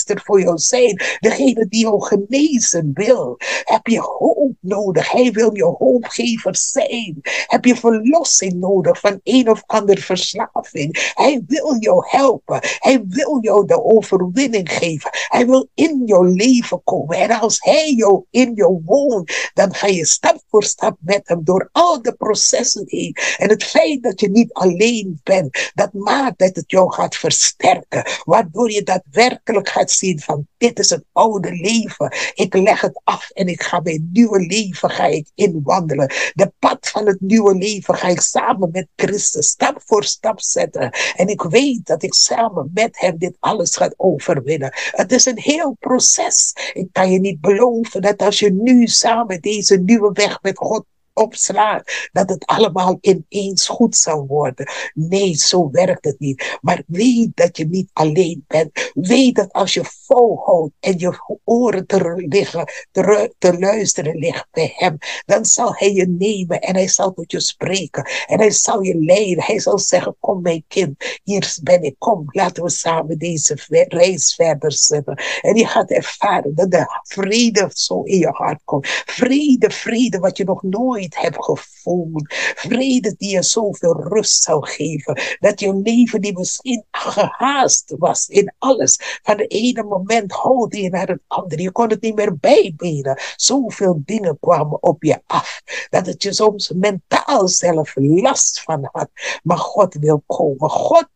heelmeester 0.00 0.20
voor 0.24 0.40
jou 0.40 0.58
zijn. 0.58 1.00
Degene 1.20 1.66
die 1.68 1.80
jou 1.80 2.02
genezen 2.02 2.90
wil. 2.94 3.36
Heb 3.64 3.86
je 3.86 4.00
hoop 4.00 4.54
nodig? 4.60 5.10
Hij 5.10 5.32
wil 5.32 5.56
je 5.56 5.64
hoopgever 5.64 6.56
zijn. 6.56 7.20
Heb 7.46 7.64
je 7.64 7.76
verlossing 7.76 8.52
nodig 8.52 9.00
van 9.00 9.20
een 9.22 9.50
of 9.50 9.62
andere 9.66 10.00
verslaving. 10.00 11.12
Hij 11.14 11.42
wil 11.46 11.76
jou 11.78 12.04
helpen. 12.08 12.58
Hij 12.78 13.04
wil 13.08 13.38
jou 13.40 13.66
de 13.66 13.84
overwinning 13.84 14.72
geven. 14.72 15.10
Hij 15.28 15.46
wil 15.46 15.68
in 15.74 16.02
jouw 16.04 16.22
leven 16.22 16.82
komen. 16.84 17.16
En 17.16 17.30
als 17.30 17.56
hij 17.60 17.92
jou 17.96 18.24
in 18.30 18.52
jou 18.54 18.82
woont, 18.84 19.50
dan 19.54 19.74
ga 19.74 19.86
je 19.86 20.06
stap 20.06 20.42
voor 20.48 20.64
stap 20.64 20.96
met 21.00 21.28
hem 21.28 21.44
door 21.44 21.68
al 21.72 22.02
de 22.02 22.12
processen 22.12 22.84
heen. 22.86 23.16
En 23.36 23.48
het 23.48 23.64
feit 23.64 24.02
dat 24.02 24.20
je 24.20 24.30
niet 24.30 24.52
alleen 24.52 25.20
bent, 25.22 25.70
dat 25.74 25.92
maakt 25.92 26.38
dat 26.38 26.56
het 26.56 26.70
jou 26.70 26.92
gaat 26.92 27.16
versterken. 27.16 28.04
Waardoor 28.24 28.70
je 28.70 28.82
daadwerkelijk 28.82 29.68
gaat 29.68 29.89
zien 29.90 30.20
van 30.20 30.46
dit 30.56 30.78
is 30.78 30.90
het 30.90 31.04
oude 31.12 31.52
leven. 31.52 32.16
Ik 32.34 32.54
leg 32.54 32.80
het 32.80 33.00
af 33.04 33.30
en 33.30 33.48
ik 33.48 33.62
ga 33.62 33.80
mijn 33.80 34.10
nieuwe 34.12 34.40
leven 34.46 34.90
ga 34.90 35.06
ik 35.06 35.30
inwandelen. 35.34 36.12
De 36.32 36.52
pad 36.58 36.88
van 36.88 37.06
het 37.06 37.20
nieuwe 37.20 37.54
leven 37.54 37.94
ga 37.94 38.08
ik 38.08 38.20
samen 38.20 38.68
met 38.72 38.88
Christus 38.96 39.46
stap 39.46 39.82
voor 39.84 40.04
stap 40.04 40.40
zetten. 40.40 40.90
En 41.16 41.26
ik 41.26 41.42
weet 41.42 41.86
dat 41.86 42.02
ik 42.02 42.14
samen 42.14 42.70
met 42.74 42.98
hem 42.98 43.18
dit 43.18 43.36
alles 43.40 43.76
ga 43.76 43.92
overwinnen. 43.96 44.72
Het 44.74 45.12
is 45.12 45.26
een 45.26 45.38
heel 45.38 45.76
proces. 45.78 46.52
Ik 46.72 46.88
kan 46.92 47.10
je 47.10 47.20
niet 47.20 47.40
beloven 47.40 48.02
dat 48.02 48.22
als 48.22 48.38
je 48.38 48.52
nu 48.52 48.86
samen 48.86 49.40
deze 49.40 49.76
nieuwe 49.76 50.10
weg 50.12 50.42
met 50.42 50.58
God 50.58 50.84
opslaat, 51.20 52.08
dat 52.12 52.28
het 52.28 52.46
allemaal 52.46 52.98
ineens 53.00 53.68
goed 53.68 53.96
zal 53.96 54.26
worden. 54.26 54.68
Nee, 54.94 55.34
zo 55.34 55.70
werkt 55.70 56.04
het 56.04 56.18
niet. 56.18 56.58
Maar 56.60 56.82
weet 56.86 57.30
dat 57.34 57.56
je 57.56 57.66
niet 57.66 57.90
alleen 57.92 58.44
bent. 58.46 58.90
Weet 58.94 59.34
dat 59.34 59.52
als 59.52 59.74
je 59.74 59.84
volhoudt 59.84 60.74
en 60.80 60.98
je 60.98 61.38
oren 61.44 61.86
te, 61.86 62.24
liggen, 62.28 62.72
te, 62.90 63.34
te 63.38 63.58
luisteren 63.58 64.16
ligt 64.16 64.46
bij 64.50 64.72
hem, 64.76 64.98
dan 65.26 65.44
zal 65.44 65.74
hij 65.74 65.92
je 65.92 66.06
nemen 66.06 66.60
en 66.60 66.74
hij 66.74 66.88
zal 66.88 67.12
tot 67.12 67.30
je 67.30 67.40
spreken. 67.40 68.08
En 68.26 68.38
hij 68.38 68.50
zal 68.50 68.82
je 68.82 68.94
leiden. 68.98 69.44
Hij 69.44 69.60
zal 69.60 69.78
zeggen, 69.78 70.16
kom 70.20 70.42
mijn 70.42 70.64
kind, 70.68 71.20
hier 71.22 71.58
ben 71.62 71.82
ik, 71.82 71.94
kom, 71.98 72.24
laten 72.26 72.62
we 72.62 72.70
samen 72.70 73.18
deze 73.18 73.58
reis 73.88 74.34
verder 74.34 74.72
zetten. 74.72 75.22
En 75.40 75.56
je 75.56 75.66
gaat 75.66 75.90
ervaren 75.90 76.54
dat 76.54 76.70
de 76.70 77.00
vrede 77.02 77.70
zo 77.72 78.02
in 78.02 78.18
je 78.18 78.28
hart 78.28 78.60
komt. 78.64 78.86
Vrede, 78.88 79.70
vrede, 79.70 80.18
wat 80.18 80.36
je 80.36 80.44
nog 80.44 80.62
nooit 80.62 81.09
heb 81.14 81.38
gevoeld. 81.38 82.34
Vrede 82.54 83.14
die 83.18 83.30
je 83.30 83.42
zoveel 83.42 84.02
rust 84.02 84.42
zou 84.42 84.66
geven. 84.66 85.20
Dat 85.38 85.60
je 85.60 85.74
leven 85.74 86.20
die 86.20 86.38
misschien 86.38 86.84
gehaast 86.90 87.94
was 87.98 88.28
in 88.28 88.54
alles. 88.58 89.18
Van 89.22 89.36
de 89.36 89.46
ene 89.46 89.82
moment 89.82 90.32
hoorde 90.32 90.82
je 90.82 90.90
naar 90.90 91.08
het 91.08 91.22
andere. 91.26 91.62
Je 91.62 91.72
kon 91.72 91.88
het 91.88 92.00
niet 92.00 92.14
meer 92.14 92.36
bijbenen. 92.36 93.20
Zoveel 93.36 94.02
dingen 94.04 94.38
kwamen 94.40 94.82
op 94.82 95.02
je 95.02 95.22
af. 95.26 95.62
Dat 95.90 96.06
het 96.06 96.22
je 96.22 96.32
soms 96.32 96.72
mentaal 96.76 97.48
zelf 97.48 97.92
last 97.96 98.62
van 98.62 98.88
had. 98.92 99.08
Maar 99.42 99.58
God 99.58 99.94
wil 99.94 100.22
komen. 100.26 100.70
God 100.70 101.08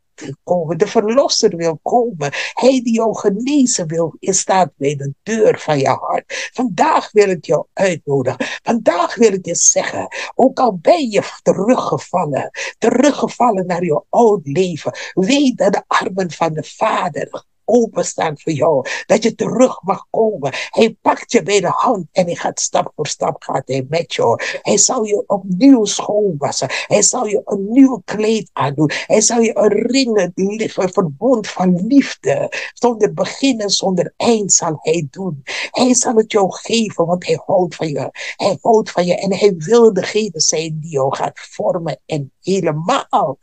komen. 0.44 0.78
De 0.78 0.86
verlosser 0.86 1.56
wil 1.56 1.78
komen. 1.82 2.32
Hij 2.52 2.82
die 2.82 2.94
jou 2.94 3.16
genezen 3.16 3.86
wil, 3.86 4.16
is 4.18 4.38
staat 4.38 4.72
bij 4.76 4.96
de 4.96 5.14
deur 5.22 5.58
van 5.58 5.78
je 5.78 5.88
hart. 5.88 6.50
Vandaag 6.52 7.12
wil 7.12 7.28
ik 7.28 7.44
jou 7.44 7.66
uitnodigen. 7.72 8.46
Vandaag 8.62 9.14
wil 9.14 9.32
ik 9.32 9.46
je 9.46 9.54
zeggen, 9.54 10.08
ook 10.34 10.58
al 10.58 10.78
ben 10.78 11.10
je 11.10 11.22
teruggevallen, 11.42 12.50
teruggevallen 12.78 13.66
naar 13.66 13.84
je 13.84 14.02
oud 14.10 14.46
leven, 14.46 14.92
weet 15.12 15.56
dat 15.56 15.72
de 15.72 15.82
armen 15.86 16.30
van 16.30 16.52
de 16.52 16.62
Vader 16.62 17.44
openstaan 17.64 18.38
voor 18.38 18.52
jou. 18.52 18.86
Dat 19.06 19.22
je 19.22 19.34
terug 19.34 19.82
mag 19.82 20.06
komen. 20.10 20.52
Hij 20.68 20.96
pakt 21.02 21.32
je 21.32 21.42
bij 21.42 21.60
de 21.60 21.70
hand 21.70 22.06
en 22.12 22.24
hij 22.24 22.34
gaat 22.34 22.60
stap 22.60 22.92
voor 22.96 23.06
stap 23.06 23.42
gaat 23.42 23.68
hij 23.68 23.86
met 23.88 24.14
jou. 24.14 24.42
Hij 24.62 24.78
zal 24.78 25.04
je 25.04 25.24
opnieuw 25.26 25.84
schoonwassen. 25.84 26.68
Hij 26.86 27.02
zal 27.02 27.26
je 27.26 27.42
een 27.44 27.66
nieuw 27.70 28.02
kleed 28.04 28.50
aandoen. 28.52 28.90
Hij 29.06 29.20
zal 29.20 29.40
je 29.40 29.56
een 29.56 29.68
ring, 29.68 30.32
een 30.34 30.92
verbond 30.92 31.48
van 31.48 31.86
liefde. 31.86 32.52
Zonder 32.72 33.14
begin 33.14 33.60
en 33.60 33.70
zonder 33.70 34.12
eind 34.16 34.52
zal 34.52 34.78
hij 34.80 35.06
doen. 35.10 35.42
Hij 35.70 35.94
zal 35.94 36.14
het 36.14 36.32
jou 36.32 36.52
geven, 36.52 37.06
want 37.06 37.26
hij 37.26 37.40
houdt 37.46 37.74
van 37.74 37.88
je. 37.88 38.08
Hij 38.36 38.58
houdt 38.60 38.90
van 38.90 39.06
je 39.06 39.16
en 39.16 39.34
hij 39.34 39.54
wil 39.56 39.92
degene 39.92 40.40
zijn 40.40 40.78
die 40.80 40.90
jou 40.90 41.16
gaat 41.16 41.40
vormen 41.50 42.00
en 42.06 42.32
helemaal 42.40 43.38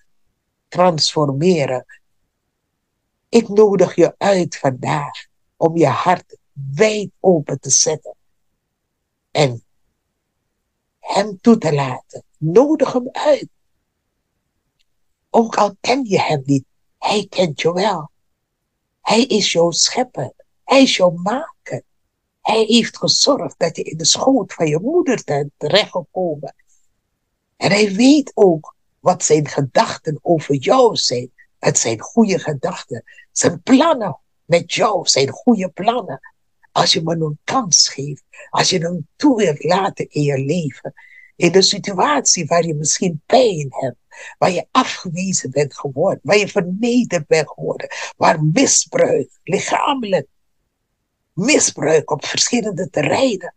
transformeren 0.67 1.85
ik 3.31 3.47
nodig 3.47 3.95
je 3.95 4.15
uit 4.17 4.57
vandaag 4.57 5.25
om 5.57 5.77
je 5.77 5.87
hart 5.87 6.37
wijd 6.73 7.09
open 7.19 7.59
te 7.59 7.69
zetten. 7.69 8.15
En 9.31 9.63
hem 10.99 11.39
toe 11.41 11.57
te 11.57 11.73
laten. 11.73 12.23
Nodig 12.37 12.93
hem 12.93 13.09
uit. 13.11 13.47
Ook 15.29 15.55
al 15.55 15.75
ken 15.79 16.05
je 16.05 16.19
hem 16.19 16.41
niet, 16.45 16.65
hij 16.97 17.27
kent 17.29 17.61
je 17.61 17.73
wel. 17.73 18.09
Hij 19.01 19.25
is 19.25 19.51
jouw 19.51 19.71
schepper. 19.71 20.33
Hij 20.63 20.81
is 20.81 20.95
jouw 20.95 21.11
maker. 21.11 21.83
Hij 22.41 22.63
heeft 22.63 22.97
gezorgd 22.97 23.59
dat 23.59 23.75
je 23.75 23.83
in 23.83 23.97
de 23.97 24.05
schoot 24.05 24.53
van 24.53 24.67
je 24.67 24.79
moeder 24.79 25.21
bent 25.25 25.51
terechtgekomen. 25.57 26.55
En 27.57 27.71
hij 27.71 27.93
weet 27.93 28.31
ook 28.33 28.75
wat 28.99 29.23
zijn 29.23 29.47
gedachten 29.47 30.19
over 30.21 30.55
jou 30.55 30.95
zijn. 30.95 31.31
Het 31.61 31.77
zijn 31.77 31.99
goede 31.99 32.39
gedachten. 32.39 33.03
Zijn 33.31 33.61
plannen 33.61 34.19
met 34.45 34.73
jou 34.73 35.07
zijn 35.07 35.29
goede 35.29 35.69
plannen. 35.69 36.19
Als 36.71 36.93
je 36.93 37.01
me 37.03 37.15
een 37.15 37.39
kans 37.43 37.89
geeft. 37.89 38.23
Als 38.49 38.69
je 38.69 38.77
hem 38.77 39.07
toe 39.15 39.35
wilt 39.35 39.63
laten 39.63 40.09
in 40.09 40.21
je 40.21 40.37
leven. 40.37 40.93
In 41.35 41.51
de 41.51 41.61
situatie 41.61 42.45
waar 42.45 42.65
je 42.65 42.73
misschien 42.73 43.21
pijn 43.25 43.67
hebt. 43.69 43.97
Waar 44.37 44.51
je 44.51 44.67
afgewezen 44.71 45.51
bent 45.51 45.77
geworden. 45.77 46.19
Waar 46.23 46.37
je 46.37 46.47
vernederd 46.47 47.27
bent 47.27 47.49
geworden. 47.49 47.87
Waar 48.17 48.43
misbruik, 48.43 49.39
lichamelijk. 49.43 50.27
Misbruik 51.33 52.11
op 52.11 52.25
verschillende 52.25 52.89
terreinen. 52.89 53.55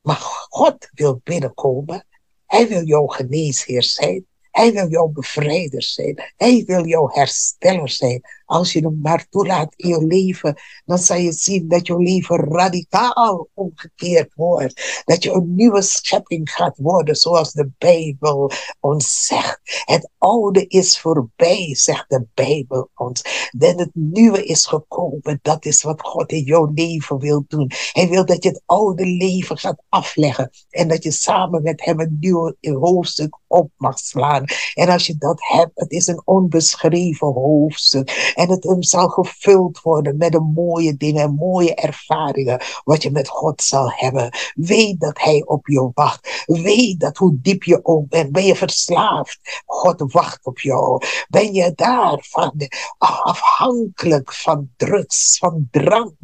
Maar 0.00 0.20
God 0.48 0.88
wil 0.92 1.20
binnenkomen. 1.24 2.06
Hij 2.46 2.68
wil 2.68 2.84
jouw 2.84 3.06
geneesheer 3.06 3.82
zijn. 3.82 4.26
Hij 4.50 4.72
wil 4.72 4.88
jouw 4.88 5.08
bevrijder 5.08 5.82
zijn. 5.82 6.32
Hij 6.36 6.62
wil 6.66 6.86
jouw 6.86 7.08
hersteller 7.12 7.88
zijn. 7.88 8.20
Als 8.50 8.72
je 8.72 8.80
hem 8.80 8.98
maar 9.02 9.26
toelaat 9.28 9.74
in 9.76 9.88
je 9.88 10.06
leven, 10.06 10.60
dan 10.84 10.98
zal 10.98 11.16
je 11.16 11.32
zien 11.32 11.68
dat 11.68 11.86
je 11.86 11.98
leven 11.98 12.36
radicaal 12.36 13.48
omgekeerd 13.54 14.34
wordt. 14.34 15.02
Dat 15.04 15.22
je 15.22 15.32
een 15.32 15.54
nieuwe 15.54 15.82
schepping 15.82 16.50
gaat 16.50 16.78
worden, 16.78 17.16
zoals 17.16 17.52
de 17.52 17.70
Bijbel 17.78 18.50
ons 18.80 19.26
zegt. 19.26 19.60
Het 19.84 20.10
oude 20.18 20.66
is 20.66 21.00
voorbij, 21.00 21.74
zegt 21.74 22.04
de 22.08 22.26
Bijbel 22.34 22.90
ons. 22.94 23.50
En 23.58 23.78
het 23.78 23.90
nieuwe 23.92 24.44
is 24.44 24.66
gekomen. 24.66 25.38
Dat 25.42 25.64
is 25.64 25.82
wat 25.82 26.00
God 26.02 26.32
in 26.32 26.42
jouw 26.42 26.70
leven 26.74 27.18
wil 27.18 27.44
doen. 27.48 27.70
Hij 27.92 28.08
wil 28.08 28.24
dat 28.24 28.42
je 28.42 28.48
het 28.48 28.62
oude 28.66 29.06
leven 29.06 29.58
gaat 29.58 29.82
afleggen. 29.88 30.50
En 30.70 30.88
dat 30.88 31.02
je 31.02 31.10
samen 31.10 31.62
met 31.62 31.84
hem 31.84 32.00
een 32.00 32.16
nieuw 32.20 32.54
hoofdstuk 32.60 33.38
op 33.46 33.70
mag 33.76 33.98
slaan. 33.98 34.44
En 34.74 34.88
als 34.88 35.06
je 35.06 35.16
dat 35.18 35.40
hebt, 35.42 35.70
het 35.74 35.90
is 35.90 36.06
een 36.06 36.22
onbeschreven 36.24 37.32
hoofdstuk. 37.32 38.32
En 38.40 38.50
het 38.50 38.76
zal 38.78 39.08
gevuld 39.08 39.80
worden 39.80 40.16
met 40.16 40.32
de 40.32 40.40
mooie 40.40 40.96
dingen, 40.96 41.34
mooie 41.34 41.74
ervaringen. 41.74 42.62
Wat 42.84 43.02
je 43.02 43.10
met 43.10 43.28
God 43.28 43.62
zal 43.62 43.92
hebben. 43.92 44.30
Weet 44.54 45.00
dat 45.00 45.18
Hij 45.20 45.42
op 45.46 45.68
je 45.68 45.90
wacht. 45.94 46.44
Weet 46.46 47.00
dat 47.00 47.16
hoe 47.16 47.38
diep 47.40 47.62
je 47.62 47.84
ook 47.84 48.08
bent. 48.08 48.32
Ben 48.32 48.44
je 48.44 48.56
verslaafd? 48.56 49.62
God 49.66 50.12
wacht 50.12 50.46
op 50.46 50.58
jou. 50.58 51.02
Ben 51.28 51.52
je 51.52 51.72
daarvan 51.74 52.68
afhankelijk 52.98 54.32
van 54.32 54.70
drugs, 54.76 55.38
van 55.38 55.68
drank? 55.70 56.14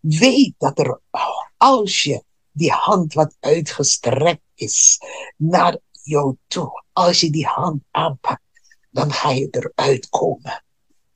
Weet 0.00 0.54
dat 0.58 0.78
er, 0.78 1.00
als 1.56 2.02
je 2.02 2.24
die 2.52 2.72
hand 2.72 3.14
wat 3.14 3.36
uitgestrekt 3.40 4.42
is 4.54 5.00
naar 5.36 5.78
jou 6.02 6.36
toe, 6.46 6.84
als 6.92 7.20
je 7.20 7.30
die 7.30 7.46
hand 7.46 7.82
aanpakt, 7.90 8.42
dan 8.90 9.12
ga 9.12 9.30
je 9.30 9.48
eruit 9.50 10.08
komen. 10.08 10.62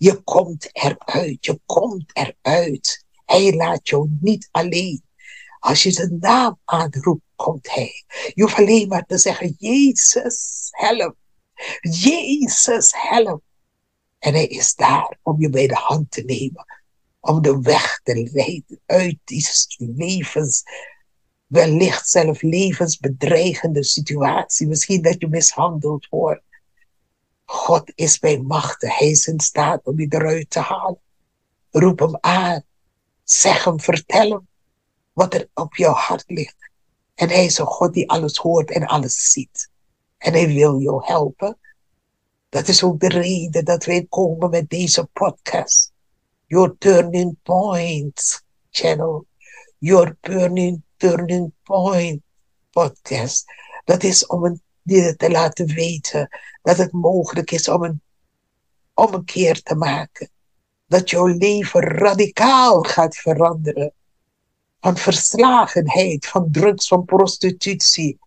Je 0.04 0.22
komt 0.22 0.68
eruit, 0.72 1.44
je 1.44 1.60
komt 1.66 2.10
eruit. 2.12 3.04
Hij 3.24 3.54
laat 3.54 3.88
jou 3.88 4.08
niet 4.20 4.48
alleen. 4.50 5.02
Als 5.58 5.82
je 5.82 5.90
zijn 5.90 6.16
naam 6.20 6.58
aanroept, 6.64 7.24
komt 7.36 7.74
hij. 7.74 8.04
Je 8.34 8.42
hoeft 8.42 8.58
alleen 8.58 8.88
maar 8.88 9.06
te 9.06 9.18
zeggen, 9.18 9.54
Jezus, 9.58 10.68
help. 10.70 11.16
Jezus, 11.80 12.92
help. 12.96 13.42
En 14.18 14.32
hij 14.32 14.46
is 14.46 14.74
daar 14.74 15.18
om 15.22 15.40
je 15.40 15.50
bij 15.50 15.66
de 15.66 15.74
hand 15.74 16.10
te 16.10 16.22
nemen. 16.22 16.66
Om 17.20 17.42
de 17.42 17.60
weg 17.60 18.00
te 18.02 18.30
leiden 18.32 18.80
uit 18.86 19.18
die 19.24 19.46
levens, 19.76 20.62
wellicht 21.46 22.08
zelf 22.08 22.42
levensbedreigende 22.42 23.84
situatie. 23.84 24.66
Misschien 24.66 25.02
dat 25.02 25.20
je 25.20 25.28
mishandeld 25.28 26.08
wordt. 26.08 26.42
God 27.54 27.92
is 27.94 28.18
bij 28.18 28.40
machten. 28.40 28.90
Hij 28.90 29.10
is 29.10 29.26
in 29.26 29.40
staat 29.40 29.84
om 29.84 30.00
je 30.00 30.06
eruit 30.08 30.50
te 30.50 30.58
halen. 30.58 31.00
Roep 31.70 31.98
hem 31.98 32.16
aan. 32.20 32.62
Zeg 33.24 33.64
hem, 33.64 33.80
vertel 33.80 34.30
hem 34.30 34.48
wat 35.12 35.34
er 35.34 35.48
op 35.54 35.76
jouw 35.76 35.92
hart 35.92 36.24
ligt. 36.26 36.70
En 37.14 37.28
hij 37.28 37.44
is 37.44 37.58
een 37.58 37.66
God 37.66 37.92
die 37.92 38.10
alles 38.10 38.36
hoort 38.36 38.70
en 38.70 38.86
alles 38.86 39.32
ziet. 39.32 39.70
En 40.18 40.32
hij 40.32 40.46
wil 40.46 40.80
jou 40.80 41.06
helpen. 41.06 41.58
Dat 42.48 42.68
is 42.68 42.82
ook 42.82 43.00
de 43.00 43.08
reden 43.08 43.64
dat 43.64 43.84
wij 43.84 44.06
komen 44.08 44.50
met 44.50 44.68
deze 44.68 45.04
podcast. 45.12 45.92
Your 46.46 46.76
Turning 46.78 47.36
Point 47.42 48.44
channel. 48.70 49.26
Your 49.78 50.16
Turning, 50.20 50.82
turning 50.96 51.52
Point 51.62 52.22
podcast. 52.70 53.44
Dat 53.84 54.02
is 54.02 54.26
om 54.26 54.44
een, 54.44 54.62
die 54.84 55.16
te 55.16 55.30
laten 55.30 55.66
weten 55.66 56.28
dat 56.62 56.76
het 56.76 56.92
mogelijk 56.92 57.50
is 57.50 57.68
om 57.68 57.82
een 57.82 58.02
omkeer 58.94 59.62
te 59.62 59.74
maken. 59.74 60.30
Dat 60.86 61.10
jouw 61.10 61.26
leven 61.26 61.80
radicaal 61.80 62.82
gaat 62.82 63.16
veranderen. 63.16 63.92
Van 64.80 64.96
verslagenheid, 64.96 66.26
van 66.26 66.50
drugs, 66.50 66.88
van 66.88 67.04
prostitutie. 67.04 68.18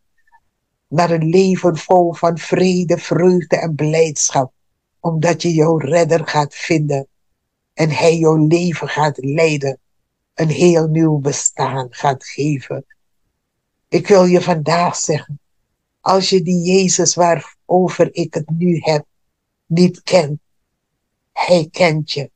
Naar 0.88 1.12
een 1.12 1.30
leven 1.30 1.78
vol 1.78 2.13
van 2.13 2.38
vrede, 2.38 2.98
vreugde 2.98 3.58
en 3.58 3.76
blijdschap. 3.76 4.52
Omdat 5.00 5.41
je 5.41 5.54
jouw 5.54 5.78
redder 5.78 6.28
gaat 6.28 6.56
vinden. 6.56 7.08
En 7.74 7.89
hij 7.89 8.17
jouw 8.17 8.48
leven 8.48 8.88
gaat 8.88 9.17
leiden. 9.17 9.80
Een 10.34 10.50
heel 10.50 10.88
nieuw 10.88 11.17
bestaan 11.17 11.88
gaat 11.89 12.26
geven. 12.26 12.86
Ik 13.88 14.08
wil 14.08 14.26
je 14.26 14.41
vandaag 14.41 14.96
zeggen. 14.96 15.39
Als 16.02 16.30
je 16.30 16.42
die 16.42 16.62
Jezus 16.62 17.16
waarover 17.16 18.16
ik 18.16 18.34
het 18.34 18.50
nu 18.50 18.80
heb, 18.80 19.06
niet 19.66 20.04
kent. 20.04 20.40
Hij 21.34 21.68
kent 21.72 22.12
je. 22.12 22.32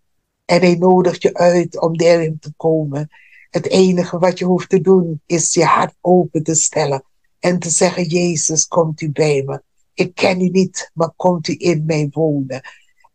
En 0.46 0.62
hij 0.62 0.76
nodigt 0.76 1.22
je 1.22 1.34
uit 1.34 1.82
om 1.82 1.98
daarin 1.98 2.40
te 2.40 2.54
komen. 2.58 3.10
Het 3.50 3.68
enige 3.68 4.20
wat 4.20 4.40
je 4.40 4.46
hoeft 4.46 4.70
te 4.70 4.82
doen 4.82 5.22
is 5.26 5.54
je 5.54 5.66
hart 5.66 5.96
open 6.02 6.44
te 6.44 6.56
stellen 6.56 7.04
en 7.40 7.60
te 7.60 7.70
zeggen, 7.70 8.04
Jezus, 8.04 8.68
komt 8.68 9.02
u 9.02 9.12
bij 9.12 9.44
me. 9.46 9.62
Ik 9.94 10.16
ken 10.16 10.42
u 10.42 10.50
niet, 10.50 10.92
maar 10.94 11.12
komt 11.16 11.48
u 11.48 11.56
in 11.58 11.86
mij 11.86 12.08
wonen. 12.12 12.62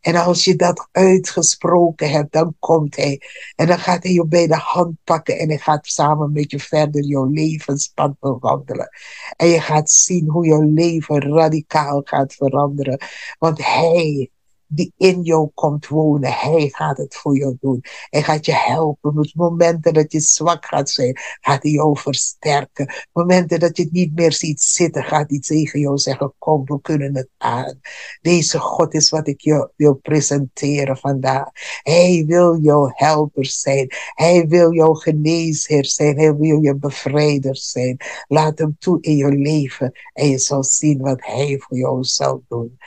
En 0.07 0.15
als 0.15 0.43
je 0.43 0.55
dat 0.55 0.87
uitgesproken 0.91 2.09
hebt, 2.09 2.31
dan 2.31 2.55
komt 2.59 2.95
hij. 2.95 3.21
En 3.55 3.67
dan 3.67 3.79
gaat 3.79 4.03
hij 4.03 4.11
je 4.11 4.27
bij 4.27 4.47
de 4.47 4.55
hand 4.55 4.95
pakken 5.03 5.39
en 5.39 5.47
hij 5.47 5.57
gaat 5.57 5.87
samen 5.87 6.31
met 6.31 6.51
je 6.51 6.59
verder 6.59 7.03
jouw 7.03 7.25
levenspad 7.25 8.19
bewandelen. 8.19 8.89
En 9.35 9.47
je 9.47 9.61
gaat 9.61 9.89
zien 9.89 10.29
hoe 10.29 10.45
jouw 10.45 10.61
leven 10.61 11.21
radicaal 11.21 12.01
gaat 12.03 12.33
veranderen. 12.33 12.99
Want 13.39 13.65
hij 13.65 14.29
die 14.67 14.93
in 14.97 15.21
jou 15.21 15.49
komt 15.53 15.87
wonen. 15.87 16.31
Hij 16.31 16.69
gaat 16.69 16.97
het 16.97 17.15
voor 17.15 17.37
jou 17.37 17.57
doen. 17.59 17.83
Hij 18.09 18.23
gaat 18.23 18.45
je 18.45 18.53
helpen. 18.53 19.17
Op 19.17 19.31
momenten 19.33 19.93
dat 19.93 20.11
je 20.11 20.19
zwak 20.19 20.65
gaat 20.65 20.89
zijn, 20.89 21.17
gaat 21.41 21.63
hij 21.63 21.71
jou 21.71 21.99
versterken. 21.99 22.93
Momenten 23.13 23.59
dat 23.59 23.77
je 23.77 23.83
het 23.83 23.91
niet 23.91 24.15
meer 24.15 24.33
ziet 24.33 24.61
zitten, 24.61 25.03
gaat 25.03 25.29
hij 25.29 25.39
tegen 25.39 25.79
jou 25.79 25.97
zeggen, 25.97 26.33
kom, 26.37 26.65
we 26.65 26.81
kunnen 26.81 27.15
het 27.15 27.29
aan. 27.37 27.79
Deze 28.21 28.59
God 28.59 28.93
is 28.93 29.09
wat 29.09 29.27
ik 29.27 29.41
je 29.41 29.71
wil 29.75 29.93
presenteren 29.93 30.97
vandaag. 30.97 31.49
Hij 31.81 32.23
wil 32.27 32.59
jouw 32.61 32.91
helper 32.93 33.45
zijn. 33.45 33.87
Hij 34.13 34.47
wil 34.47 34.73
jouw 34.73 34.93
geneesheer 34.93 35.85
zijn. 35.85 36.17
Hij 36.17 36.35
wil 36.35 36.61
je 36.61 36.75
bevrijder 36.75 37.55
zijn. 37.55 37.97
Laat 38.27 38.59
hem 38.59 38.75
toe 38.79 39.01
in 39.01 39.15
je 39.15 39.29
leven 39.29 39.91
en 40.13 40.29
je 40.29 40.37
zal 40.37 40.63
zien 40.63 41.01
wat 41.01 41.25
hij 41.25 41.59
voor 41.59 41.77
jou 41.77 42.03
zal 42.03 42.43
doen. 42.47 42.77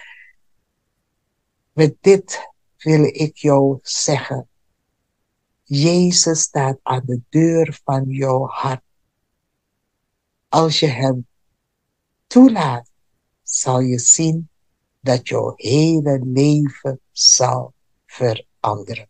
Met 1.73 1.97
dit 2.01 2.53
wil 2.77 3.05
ik 3.05 3.37
jou 3.37 3.79
zeggen. 3.83 4.49
Jezus 5.63 6.41
staat 6.41 6.79
aan 6.83 7.03
de 7.05 7.21
deur 7.29 7.81
van 7.85 8.05
jouw 8.09 8.47
hart. 8.47 8.83
Als 10.49 10.81
je 10.81 10.87
hem 10.87 11.27
toelaat, 12.27 12.91
zal 13.43 13.81
je 13.81 13.99
zien 13.99 14.49
dat 15.01 15.29
jouw 15.29 15.53
hele 15.57 16.21
leven 16.25 17.01
zal 17.13 17.75
veranderen. 18.07 19.09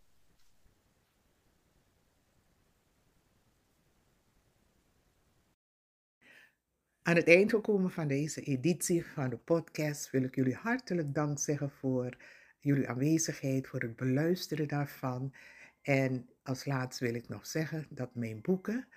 Aan 7.03 7.15
het 7.15 7.27
eind 7.27 7.49
gekomen 7.49 7.91
van 7.91 8.07
deze 8.07 8.41
editie 8.41 9.05
van 9.05 9.29
de 9.29 9.37
podcast 9.37 10.09
wil 10.09 10.23
ik 10.23 10.35
jullie 10.35 10.55
hartelijk 10.55 11.13
dank 11.13 11.39
zeggen 11.39 11.71
voor 11.71 12.17
jullie 12.61 12.89
aanwezigheid, 12.89 13.67
voor 13.67 13.81
het 13.81 13.95
beluisteren 13.95 14.67
daarvan. 14.67 15.33
En 15.81 16.29
als 16.43 16.65
laatst 16.65 16.99
wil 16.99 17.13
ik 17.13 17.29
nog 17.29 17.47
zeggen 17.47 17.87
dat 17.89 18.15
mijn 18.15 18.41
boeken 18.41 18.87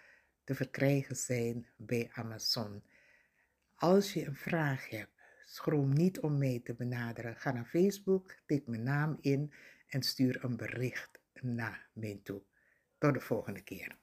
te 0.45 0.55
verkrijgen 0.55 1.17
zijn 1.17 1.67
bij 1.77 2.11
Amazon. 2.13 2.83
Als 3.75 4.13
je 4.13 4.27
een 4.27 4.37
vraag 4.37 4.89
hebt, 4.89 5.13
schroom 5.45 5.93
niet 5.93 6.21
om 6.21 6.39
mij 6.39 6.61
te 6.65 6.75
benaderen. 6.75 7.37
Ga 7.37 7.53
naar 7.53 7.65
Facebook, 7.65 8.35
tik 8.47 8.67
mijn 8.67 8.83
naam 8.83 9.17
in 9.21 9.53
en 9.89 10.03
stuur 10.03 10.45
een 10.45 10.57
bericht 10.57 11.21
naar 11.41 11.89
mij 11.93 12.21
toe. 12.23 12.43
Tot 12.99 13.15
de 13.15 13.21
volgende 13.21 13.63
keer. 13.63 13.97